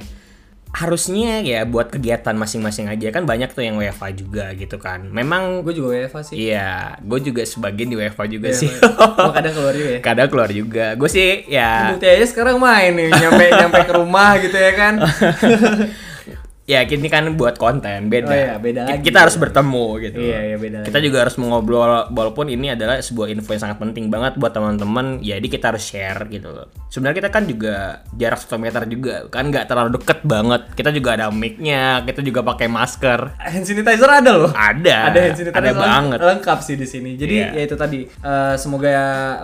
harusnya 0.75 1.39
ya 1.39 1.63
buat 1.63 1.88
kegiatan 1.88 2.35
masing-masing 2.35 2.91
aja 2.91 3.07
kan 3.09 3.23
banyak 3.23 3.47
tuh 3.55 3.63
yang 3.63 3.79
WFA 3.79 4.11
juga 4.11 4.51
gitu 4.53 4.75
kan. 4.75 5.07
Memang 5.07 5.63
gue 5.63 5.71
juga 5.71 5.95
WFA 5.95 6.19
sih 6.21 6.35
Iya, 6.51 6.99
gue 6.99 7.19
juga 7.23 7.47
sebagian 7.47 7.88
di 7.88 7.95
WFA 7.95 8.27
juga 8.27 8.51
Iya, 8.51 8.59
sih. 8.59 8.71
Gua 9.15 9.31
kadang 9.31 9.55
keluar 9.55 9.71
juga 9.71 9.89
ya 9.95 9.99
Kadang 10.11 10.27
keluar 10.27 10.49
juga. 10.51 10.85
Gue 10.99 11.07
sih 11.07 11.47
ya 11.47 11.95
Bukti 11.95 12.07
aja 12.11 12.25
sekarang 12.27 12.59
main 12.59 12.91
nih 12.91 13.07
nyampe 13.07 13.45
nyampe 13.55 13.79
ke 13.88 13.93
rumah 13.95 14.35
gitu 14.43 14.57
ya 14.59 14.71
kan 14.75 14.93
ya 16.65 16.82
ini 16.82 17.06
kan 17.06 17.30
buat 17.32 17.56
konten 17.56 18.10
beda. 18.10 18.25
Oh 18.25 18.34
iya, 18.34 18.56
beda 18.58 18.82
lagi. 18.84 19.06
Kita 19.06 19.21
harus 19.21 19.38
bertemu 19.38 19.86
gitu. 20.01 20.17
Iya, 20.19 20.39
iya, 20.43 20.58
beda 20.58 20.78
Kita 20.82 20.97
juga 20.97 21.21
harus 21.21 21.38
mengobrol 21.38 21.86
walaupun 22.10 22.49
ini 22.49 22.69
adalah 22.69 22.97
sebuah 22.97 23.30
info 23.30 23.54
yang 23.54 23.62
sangat 23.62 23.78
penting 23.80 24.10
banget 24.10 24.34
buat 24.36 24.49
teman-teman. 24.49 25.21
Jadi 25.21 25.45
kita 25.45 25.69
harus 25.69 25.86
share 25.86 26.25
gitu 26.25 26.49
loh. 26.49 26.65
Sebenarnya 26.89 27.17
kita 27.19 27.30
kan 27.30 27.43
juga 27.45 27.75
jarak 28.12 28.41
1 28.41 28.58
meter 28.58 28.82
juga 28.88 29.15
kan 29.28 29.45
nggak 29.45 29.65
terlalu 29.65 29.89
deket 29.95 30.19
banget. 30.23 30.62
Kita 30.73 30.89
juga 30.89 31.10
ada 31.13 31.30
mic-nya, 31.30 32.01
kita 32.01 32.19
juga 32.19 32.41
pakai 32.41 32.65
masker. 32.65 33.38
hand 33.38 33.62
sanitizer 33.63 34.10
ada 34.10 34.32
loh 34.34 34.49
Ada. 34.49 34.97
ada 35.08 35.19
hand 35.21 35.36
sanitizer 35.36 35.54
Ada 35.54 35.71
banget. 35.71 36.19
lengkap 36.19 36.60
sih 36.60 36.75
di 36.75 36.84
sini 36.84 37.13
jadi 37.13 37.36
Iya. 37.36 37.47
ya 37.51 37.62
itu 37.63 37.75
tadi 37.75 37.99
eh, 38.04 38.56
semoga 38.56 38.95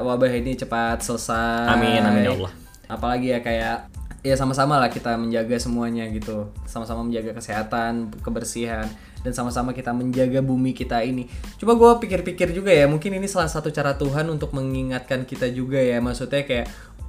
wabah 0.02 0.32
ini 0.32 0.56
cepat 0.56 1.00
selesai 1.00 1.70
Amin, 1.70 2.02
amin, 2.02 2.24
ya 2.24 2.32
Allah. 2.34 2.52
apalagi 2.88 3.28
ya 3.30 3.40
kayak 3.40 3.91
ya 4.22 4.38
sama-sama 4.38 4.78
lah 4.78 4.90
kita 4.94 5.18
menjaga 5.18 5.58
semuanya 5.58 6.06
gitu. 6.14 6.54
Sama-sama 6.70 7.02
menjaga 7.02 7.34
kesehatan 7.38 8.14
kebersihan 8.22 8.86
dan 9.22 9.34
sama-sama 9.34 9.74
kita 9.74 9.94
menjaga 9.94 10.42
bumi 10.42 10.74
kita 10.78 11.02
ini. 11.02 11.26
Coba 11.58 11.78
gue 11.78 11.92
pikir-pikir 12.06 12.54
juga 12.54 12.70
ya 12.74 12.86
mungkin 12.86 13.18
ini 13.18 13.26
salah 13.26 13.50
satu 13.50 13.70
cara 13.74 13.98
Tuhan 13.98 14.30
untuk 14.30 14.54
mengingatkan 14.54 15.26
kita 15.26 15.50
juga 15.50 15.82
ya. 15.82 15.98
Maksudnya 16.02 16.46
kayak 16.46 16.66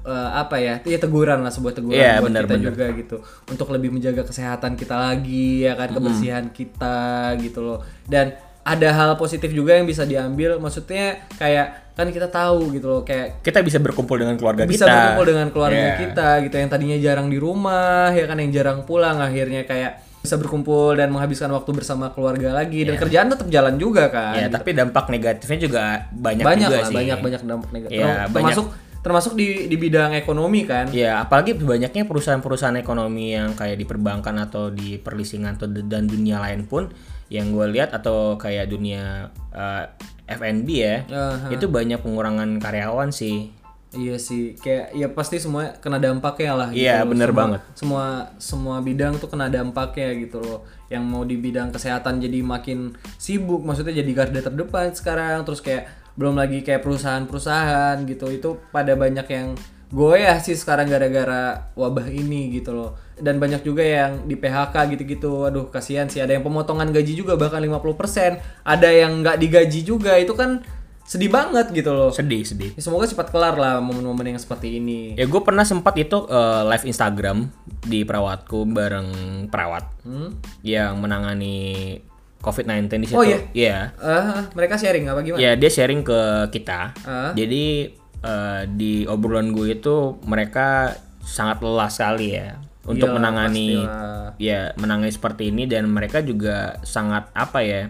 eh, 0.08 0.30
apa 0.32 0.56
ya? 0.56 0.74
Ya 0.88 0.98
teguran 1.00 1.44
lah 1.44 1.52
sebuah 1.52 1.76
teguran 1.76 2.00
Iya, 2.00 2.20
buat 2.20 2.32
benar, 2.32 2.42
kita 2.48 2.56
benar. 2.56 2.66
juga 2.72 2.84
gitu. 2.96 3.16
Untuk 3.48 3.68
lebih 3.72 3.92
menjaga 3.92 4.24
kesehatan 4.24 4.76
kita 4.80 4.96
lagi 4.96 5.68
ya 5.68 5.76
kan 5.76 5.92
kebersihan 5.92 6.44
kita 6.48 7.36
gitu 7.44 7.60
loh. 7.60 7.80
Dan 8.08 8.32
ada 8.62 8.88
hal 8.88 9.10
positif 9.14 9.50
juga 9.50 9.74
yang 9.74 9.84
bisa 9.84 10.02
diambil 10.02 10.56
maksudnya 10.56 11.26
kayak 11.34 11.92
kan 11.92 12.06
kita 12.06 12.24
tahu 12.26 12.70
gitu 12.70 12.86
loh 12.88 13.02
kayak 13.02 13.42
Kita 13.42 13.58
bisa 13.58 13.76
berkumpul 13.76 14.16
dengan 14.16 14.34
keluarga 14.34 14.64
bisa 14.64 14.82
kita. 14.82 14.94
berkumpul 14.94 15.26
dengan 15.26 15.48
keluarga 15.48 15.84
Iya. 15.84 15.98
kita 16.00 16.28
gitu 16.42 16.54
yang 16.56 16.70
tadinya 16.70 16.96
jarang 16.96 17.26
di 17.26 17.36
rumah 17.36 18.08
ya 18.10 18.24
kan 18.24 18.36
yang 18.36 18.50
jarang 18.50 18.78
pulang 18.82 19.18
akhirnya 19.18 19.62
kayak 19.62 19.92
bisa 20.18 20.34
berkumpul 20.36 20.94
dan 20.94 21.10
menghabiskan 21.10 21.50
waktu 21.50 21.70
bersama 21.72 22.08
keluarga 22.08 22.54
lagi 22.54 22.86
dan 22.86 22.94
kerjaan 22.94 23.26
tetap 23.28 23.48
jalan 23.48 23.74
juga 23.74 24.06
kan 24.06 24.38
Ya, 24.38 24.46
tapi 24.48 24.70
dampak 24.70 25.10
negatifnya 25.10 25.58
juga 25.60 25.82
banyak, 26.08 26.44
banyak 26.44 26.62
juga 26.64 26.76
lah 26.76 26.86
sih. 26.86 26.94
banyak 26.94 27.18
banyak 27.20 27.40
dampak 27.42 27.70
negatif 27.72 27.98
Iya, 27.98 28.06
Term- 28.06 28.30
termasuk 28.32 28.66
termasuk 29.02 29.32
di 29.34 29.66
di 29.66 29.74
bidang 29.76 30.14
ekonomi 30.14 30.62
kan 30.62 30.86
Ya, 30.88 31.18
apalagi 31.20 31.52
banyaknya 31.56 32.06
perusahaan-perusahaan 32.06 32.78
ekonomi 32.78 33.34
yang 33.34 33.52
kayak 33.52 33.74
di 33.74 33.82
perbankan 33.82 34.38
atau 34.40 34.70
di 34.70 34.94
perlisingan 34.96 35.58
atau 35.58 35.66
dan 35.66 36.06
dunia 36.06 36.38
lain 36.38 36.64
pun 36.64 36.86
yang 37.32 37.48
gue 37.48 37.64
lihat 37.72 37.96
atau 37.96 38.36
kayak 38.36 38.68
dunia 38.68 39.32
eh, 39.50 39.84
F&B 40.28 40.68
ya, 40.70 40.96
Aha. 41.08 41.48
itu 41.48 41.64
banyak 41.66 41.98
pengurangan 41.98 42.60
karyawan 42.60 43.08
sih. 43.08 43.48
Iya 43.92 44.16
sih, 44.16 44.56
kayak 44.56 44.96
ya 44.96 45.04
pasti 45.12 45.36
semua 45.36 45.76
kena 45.76 46.00
dampaknya 46.00 46.56
lah. 46.56 46.68
Gitu 46.72 46.80
Iya, 46.80 47.04
bener 47.04 47.28
Semua- 47.28 47.40
banget. 47.44 47.60
Semua 47.76 48.04
semua 48.40 48.76
bidang 48.80 49.20
tuh 49.20 49.28
kena 49.28 49.52
dampaknya 49.52 50.16
gitu 50.16 50.40
loh. 50.40 50.64
Yang 50.88 51.04
mau 51.04 51.22
di 51.24 51.36
bidang 51.36 51.68
kesehatan 51.68 52.16
jadi 52.16 52.40
makin 52.40 52.96
sibuk, 53.20 53.60
maksudnya 53.60 53.92
jadi 53.92 54.12
garda 54.12 54.40
terdepan 54.40 54.96
sekarang. 54.96 55.44
Terus 55.44 55.60
kayak 55.60 55.84
belum 56.16 56.40
lagi 56.40 56.64
kayak 56.64 56.80
perusahaan-perusahaan 56.80 58.00
gitu, 58.04 58.26
itu 58.28 58.48
pada 58.72 58.96
banyak 58.96 59.28
yang 59.28 59.56
goyah 59.92 60.40
sih 60.40 60.56
sekarang 60.56 60.88
gara-gara 60.88 61.68
wabah 61.76 62.08
ini 62.08 62.48
gitu 62.48 62.72
loh. 62.72 62.96
Dan 63.22 63.38
banyak 63.38 63.62
juga 63.62 63.80
yang 63.80 64.26
di 64.26 64.34
PHK 64.34 64.74
gitu-gitu. 64.90 65.46
Aduh, 65.46 65.70
kasihan 65.70 66.10
sih. 66.10 66.18
Ada 66.18 66.34
yang 66.34 66.42
pemotongan 66.42 66.90
gaji 66.90 67.14
juga 67.14 67.38
bahkan 67.38 67.62
50%. 67.62 68.42
Ada 68.60 68.88
yang 68.90 69.22
nggak 69.22 69.38
digaji 69.38 69.80
juga. 69.80 70.18
Itu 70.18 70.34
kan 70.34 70.66
sedih 71.02 71.28
banget 71.28 71.70
gitu 71.70 71.90
loh. 71.92 72.10
Sedih, 72.10 72.42
sedih. 72.42 72.74
Ya, 72.74 72.80
semoga 72.80 73.06
cepat 73.06 73.30
kelar 73.30 73.54
lah 73.54 73.78
momen-momen 73.78 74.32
yang 74.32 74.40
seperti 74.40 74.78
ini. 74.78 75.14
Ya 75.14 75.24
gue 75.24 75.38
pernah 75.38 75.62
sempat 75.62 75.94
itu 75.94 76.26
eh, 76.26 76.62
live 76.64 76.84
Instagram 76.84 77.46
di 77.82 78.02
perawatku 78.02 78.66
bareng 78.66 79.08
perawat 79.46 79.86
Hmm? 80.02 80.34
yang 80.62 80.98
menangani 80.98 81.98
COVID-19 82.40 82.90
di 82.98 83.06
situ. 83.06 83.14
Oh, 83.14 83.22
iya? 83.22 83.38
Iya. 83.54 83.78
Ah, 83.98 84.50
mereka 84.54 84.74
sharing 84.74 85.06
apa 85.06 85.22
gimana? 85.22 85.38
Ya 85.38 85.54
dia 85.54 85.70
sharing 85.70 86.02
ke 86.02 86.20
kita. 86.50 86.90
Ah. 87.02 87.30
Jadi 87.34 87.92
eh, 88.18 88.60
di 88.72 89.06
obrolan 89.06 89.54
gue 89.54 89.74
itu 89.74 90.18
mereka 90.22 90.94
sangat 91.22 91.62
lelah 91.62 91.86
sekali 91.86 92.34
ya 92.34 92.58
untuk 92.82 93.08
Iya, 93.08 93.14
menangani 93.14 93.68
pastilah. 93.78 94.28
ya 94.42 94.60
menangani 94.74 95.12
seperti 95.14 95.42
ini 95.54 95.70
dan 95.70 95.86
mereka 95.86 96.18
juga 96.18 96.82
sangat 96.82 97.30
apa 97.30 97.62
ya 97.62 97.82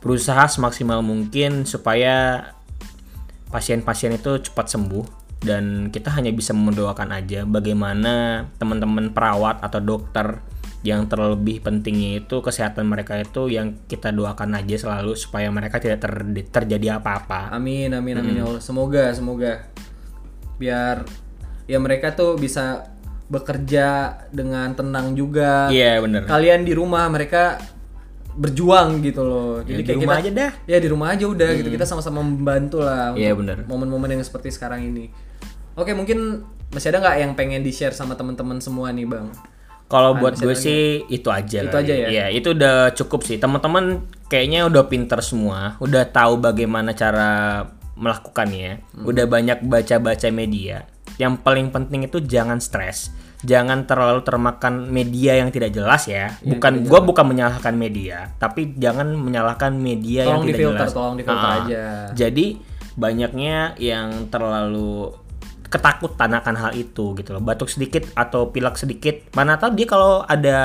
berusaha 0.00 0.48
semaksimal 0.48 1.04
mungkin 1.04 1.68
supaya 1.68 2.48
pasien-pasien 3.52 4.16
itu 4.16 4.40
cepat 4.40 4.72
sembuh 4.72 5.04
dan 5.42 5.90
kita 5.92 6.08
hanya 6.14 6.32
bisa 6.32 6.54
mendoakan 6.54 7.12
aja 7.12 7.44
bagaimana 7.44 8.46
teman-teman 8.56 9.12
perawat 9.12 9.60
atau 9.60 9.82
dokter 9.82 10.40
yang 10.82 11.06
terlebih 11.06 11.62
pentingnya 11.62 12.24
itu 12.24 12.42
kesehatan 12.42 12.90
mereka 12.90 13.14
itu 13.14 13.46
yang 13.46 13.78
kita 13.86 14.10
doakan 14.10 14.58
aja 14.58 14.74
selalu 14.74 15.14
supaya 15.14 15.46
mereka 15.46 15.78
tidak 15.78 16.02
ter- 16.02 16.26
terjadi 16.50 16.98
apa-apa. 16.98 17.54
Amin, 17.54 17.94
amin, 17.94 18.18
amin 18.18 18.42
ya 18.42 18.44
Allah. 18.50 18.58
Semoga, 18.58 19.14
semoga 19.14 19.62
biar 20.58 21.06
ya 21.70 21.78
mereka 21.78 22.18
tuh 22.18 22.34
bisa 22.34 22.90
bekerja 23.32 23.86
dengan 24.28 24.76
tenang 24.76 25.16
juga. 25.16 25.72
Iya 25.72 26.04
bener. 26.04 26.28
Kalian 26.28 26.68
di 26.68 26.76
rumah 26.76 27.08
mereka 27.08 27.56
berjuang 28.32 29.00
gitu 29.00 29.24
loh. 29.24 29.60
Jadi 29.64 29.80
di 29.80 29.84
kayak 29.88 29.98
rumah 30.00 30.16
kita, 30.16 30.24
aja 30.24 30.30
dah. 30.36 30.52
Ya 30.68 30.76
di 30.80 30.88
rumah 30.88 31.08
aja 31.12 31.24
udah 31.24 31.48
gitu. 31.56 31.68
Kita 31.68 31.84
sama-sama 31.84 32.20
membantu 32.20 32.80
lah 32.80 33.12
Iya, 33.12 33.32
untuk 33.32 33.40
bener. 33.44 33.56
momen-momen 33.64 34.16
yang 34.16 34.24
seperti 34.24 34.52
sekarang 34.52 34.84
ini. 34.84 35.08
Oke, 35.72 35.92
mungkin 35.92 36.44
masih 36.68 36.92
ada 36.92 37.00
nggak 37.00 37.16
yang 37.18 37.32
pengen 37.32 37.60
di-share 37.60 37.92
sama 37.92 38.12
teman-teman 38.12 38.60
semua 38.60 38.92
nih, 38.92 39.08
Bang? 39.08 39.32
Kalau 39.88 40.16
buat 40.16 40.40
gue 40.40 40.56
sih 40.56 41.04
itu 41.08 41.28
aja. 41.28 41.68
Itu 41.68 41.76
aja 41.76 41.92
ya? 41.92 42.08
Iya, 42.08 42.26
itu 42.32 42.56
udah 42.56 42.96
cukup 42.96 43.24
sih. 43.24 43.36
Teman-teman 43.36 44.00
kayaknya 44.28 44.64
udah 44.64 44.88
pinter 44.88 45.20
semua, 45.20 45.76
udah 45.84 46.08
tahu 46.08 46.40
bagaimana 46.40 46.96
cara 46.96 47.64
melakukannya, 47.92 48.80
Hmm. 48.96 49.04
udah 49.04 49.24
banyak 49.28 49.60
baca-baca 49.62 50.28
media. 50.32 50.88
Yang 51.20 51.42
paling 51.44 51.68
penting 51.68 52.06
itu 52.06 52.18
jangan 52.22 52.58
stres, 52.58 53.12
jangan 53.42 53.84
terlalu 53.84 54.22
termakan 54.24 54.88
media 54.88 55.36
yang 55.38 55.52
tidak 55.52 55.74
jelas 55.74 56.08
ya. 56.08 56.32
Bukan 56.40 56.86
gue 56.86 57.00
bukan 57.02 57.24
menyalahkan 57.26 57.74
media, 57.74 58.32
tapi 58.38 58.72
jangan 58.78 59.12
menyalahkan 59.12 59.74
media 59.74 60.24
Tolong 60.24 60.32
yang 60.32 60.42
tidak 60.46 60.56
difilter, 60.56 60.86
jelas. 60.88 60.96
tolong 60.96 61.14
difilter 61.18 61.48
Ah, 61.48 61.58
aja. 61.66 61.84
Jadi 62.16 62.46
banyaknya 62.92 63.56
yang 63.76 64.28
terlalu 64.28 65.12
ketakutan 65.72 66.36
akan 66.36 66.54
hal 66.54 66.72
itu 66.76 67.16
gitu 67.16 67.32
loh. 67.32 67.40
Batuk 67.40 67.68
sedikit 67.68 68.04
atau 68.12 68.52
pilek 68.52 68.76
sedikit, 68.76 69.32
mana 69.32 69.56
tahu 69.56 69.72
dia 69.72 69.88
kalau 69.88 70.20
ada 70.20 70.58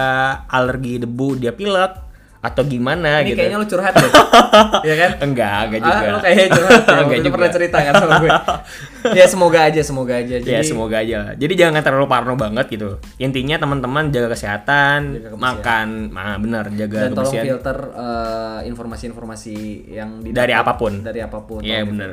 alergi 0.51 0.99
debu 0.99 1.39
dia 1.39 1.55
pilek 1.55 2.06
atau 2.37 2.61
gimana 2.61 3.19
Ini 3.19 3.27
gitu. 3.27 3.37
kayaknya 3.37 3.57
lu 3.57 3.67
curhat 3.67 3.93
deh. 3.93 4.11
Iya 4.85 4.95
kan? 4.95 5.11
Enggak, 5.21 5.59
enggak 5.67 5.79
Ah, 5.79 5.87
juga. 5.89 6.05
lu 6.07 6.19
kayaknya 6.21 6.45
curhat. 6.49 6.81
ya. 6.81 6.95
Enggak 7.01 7.19
juga. 7.19 7.33
pernah 7.33 7.49
cerita 7.49 7.77
kan 7.79 7.93
sama 7.95 8.13
gue. 8.17 8.29
ya 9.19 9.25
semoga 9.25 9.59
aja, 9.63 9.81
semoga 9.81 10.13
aja. 10.15 10.35
Jadi 10.37 10.49
ya 10.49 10.61
semoga 10.61 10.95
aja. 10.99 11.15
lah. 11.19 11.31
Jadi 11.33 11.53
jangan 11.53 11.81
terlalu 11.81 12.05
parno 12.05 12.33
banget 12.33 12.65
gitu. 12.69 12.89
Intinya 13.17 13.55
teman-teman 13.57 14.03
jaga 14.09 14.29
kesehatan, 14.31 14.99
Jaga 15.13 15.29
kebersihan. 15.29 15.39
makan, 15.39 15.87
ah 16.13 16.35
benar 16.37 16.65
jaga 16.71 16.97
dan 16.99 17.11
tolong 17.11 17.25
kebersihan. 17.27 17.45
filter 17.45 17.77
eh, 17.91 18.59
informasi-informasi 18.65 19.57
yang 19.89 20.09
didapat 20.19 20.37
Dari 20.37 20.53
apa 20.53 20.73
pun. 20.73 20.93
Dari 20.99 21.19
apa 21.19 21.39
pun. 21.39 21.59
Iya, 21.59 21.79
tolong 21.79 21.89
benar. 21.91 22.09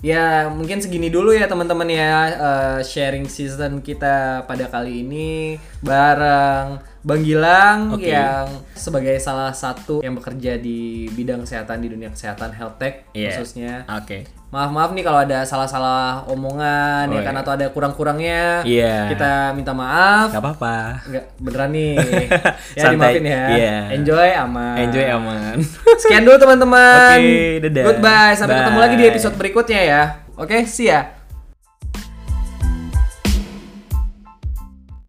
Ya 0.00 0.24
mungkin 0.46 0.78
segini 0.78 1.08
dulu 1.08 1.32
ya 1.32 1.46
teman-teman 1.46 1.88
ya 1.88 2.12
eh, 2.28 2.78
sharing 2.80 3.24
season 3.24 3.80
kita 3.80 4.44
pada 4.44 4.68
kali 4.68 5.00
ini 5.00 5.56
bareng 5.80 6.76
Bang 7.04 7.20
Gilang 7.20 7.92
Oke. 7.92 8.08
yang 8.08 8.48
sebagai 8.72 9.12
salah 9.18 9.52
satu 9.52 10.00
yang 10.00 10.16
bekerja 10.16 10.56
di 10.56 11.04
bidang 11.12 11.44
kesehatan 11.44 11.78
di 11.78 11.92
dunia 11.92 12.08
kesehatan 12.08 12.48
health 12.50 12.80
tech 12.80 13.04
Iya. 13.12 13.36
khususnya. 13.36 13.84
Oke. 13.86 14.24
Maaf-maaf 14.48 14.94
nih 14.94 15.02
kalau 15.02 15.20
ada 15.20 15.42
salah-salah 15.42 16.24
omongan 16.24 17.10
Oh, 17.10 17.14
ya 17.14 17.20
kan 17.20 17.34
iya. 17.34 17.42
atau 17.42 17.52
ada 17.52 17.66
kurang-kurangnya. 17.68 18.62
Iya. 18.62 18.96
Kita 19.10 19.52
minta 19.52 19.74
maaf. 19.74 20.30
Gak 20.30 20.40
apa-apa. 20.40 20.76
Enggak 21.04 21.24
beneran 21.36 21.70
nih. 21.70 21.94
ya 22.78 22.82
Santai. 22.82 22.92
dimaafin 22.94 23.24
ya. 23.26 23.42
Iya. 23.50 23.76
Enjoy 23.92 24.28
aman. 24.30 24.76
Enjoy 24.80 25.04
aman. 25.04 25.56
Sekian 26.00 26.22
dulu 26.24 26.36
teman-teman. 26.38 27.18
Oke, 27.18 27.68
dadah. 27.68 27.84
Goodbye. 27.84 28.32
Sampai 28.32 28.54
ketemu 28.56 28.78
Bye. 28.78 28.84
lagi 28.88 28.94
di 28.96 29.04
episode 29.04 29.34
berikutnya 29.36 29.80
ya. 29.82 30.02
Oke, 30.34 30.64
see 30.64 30.88
ya. 30.88 31.23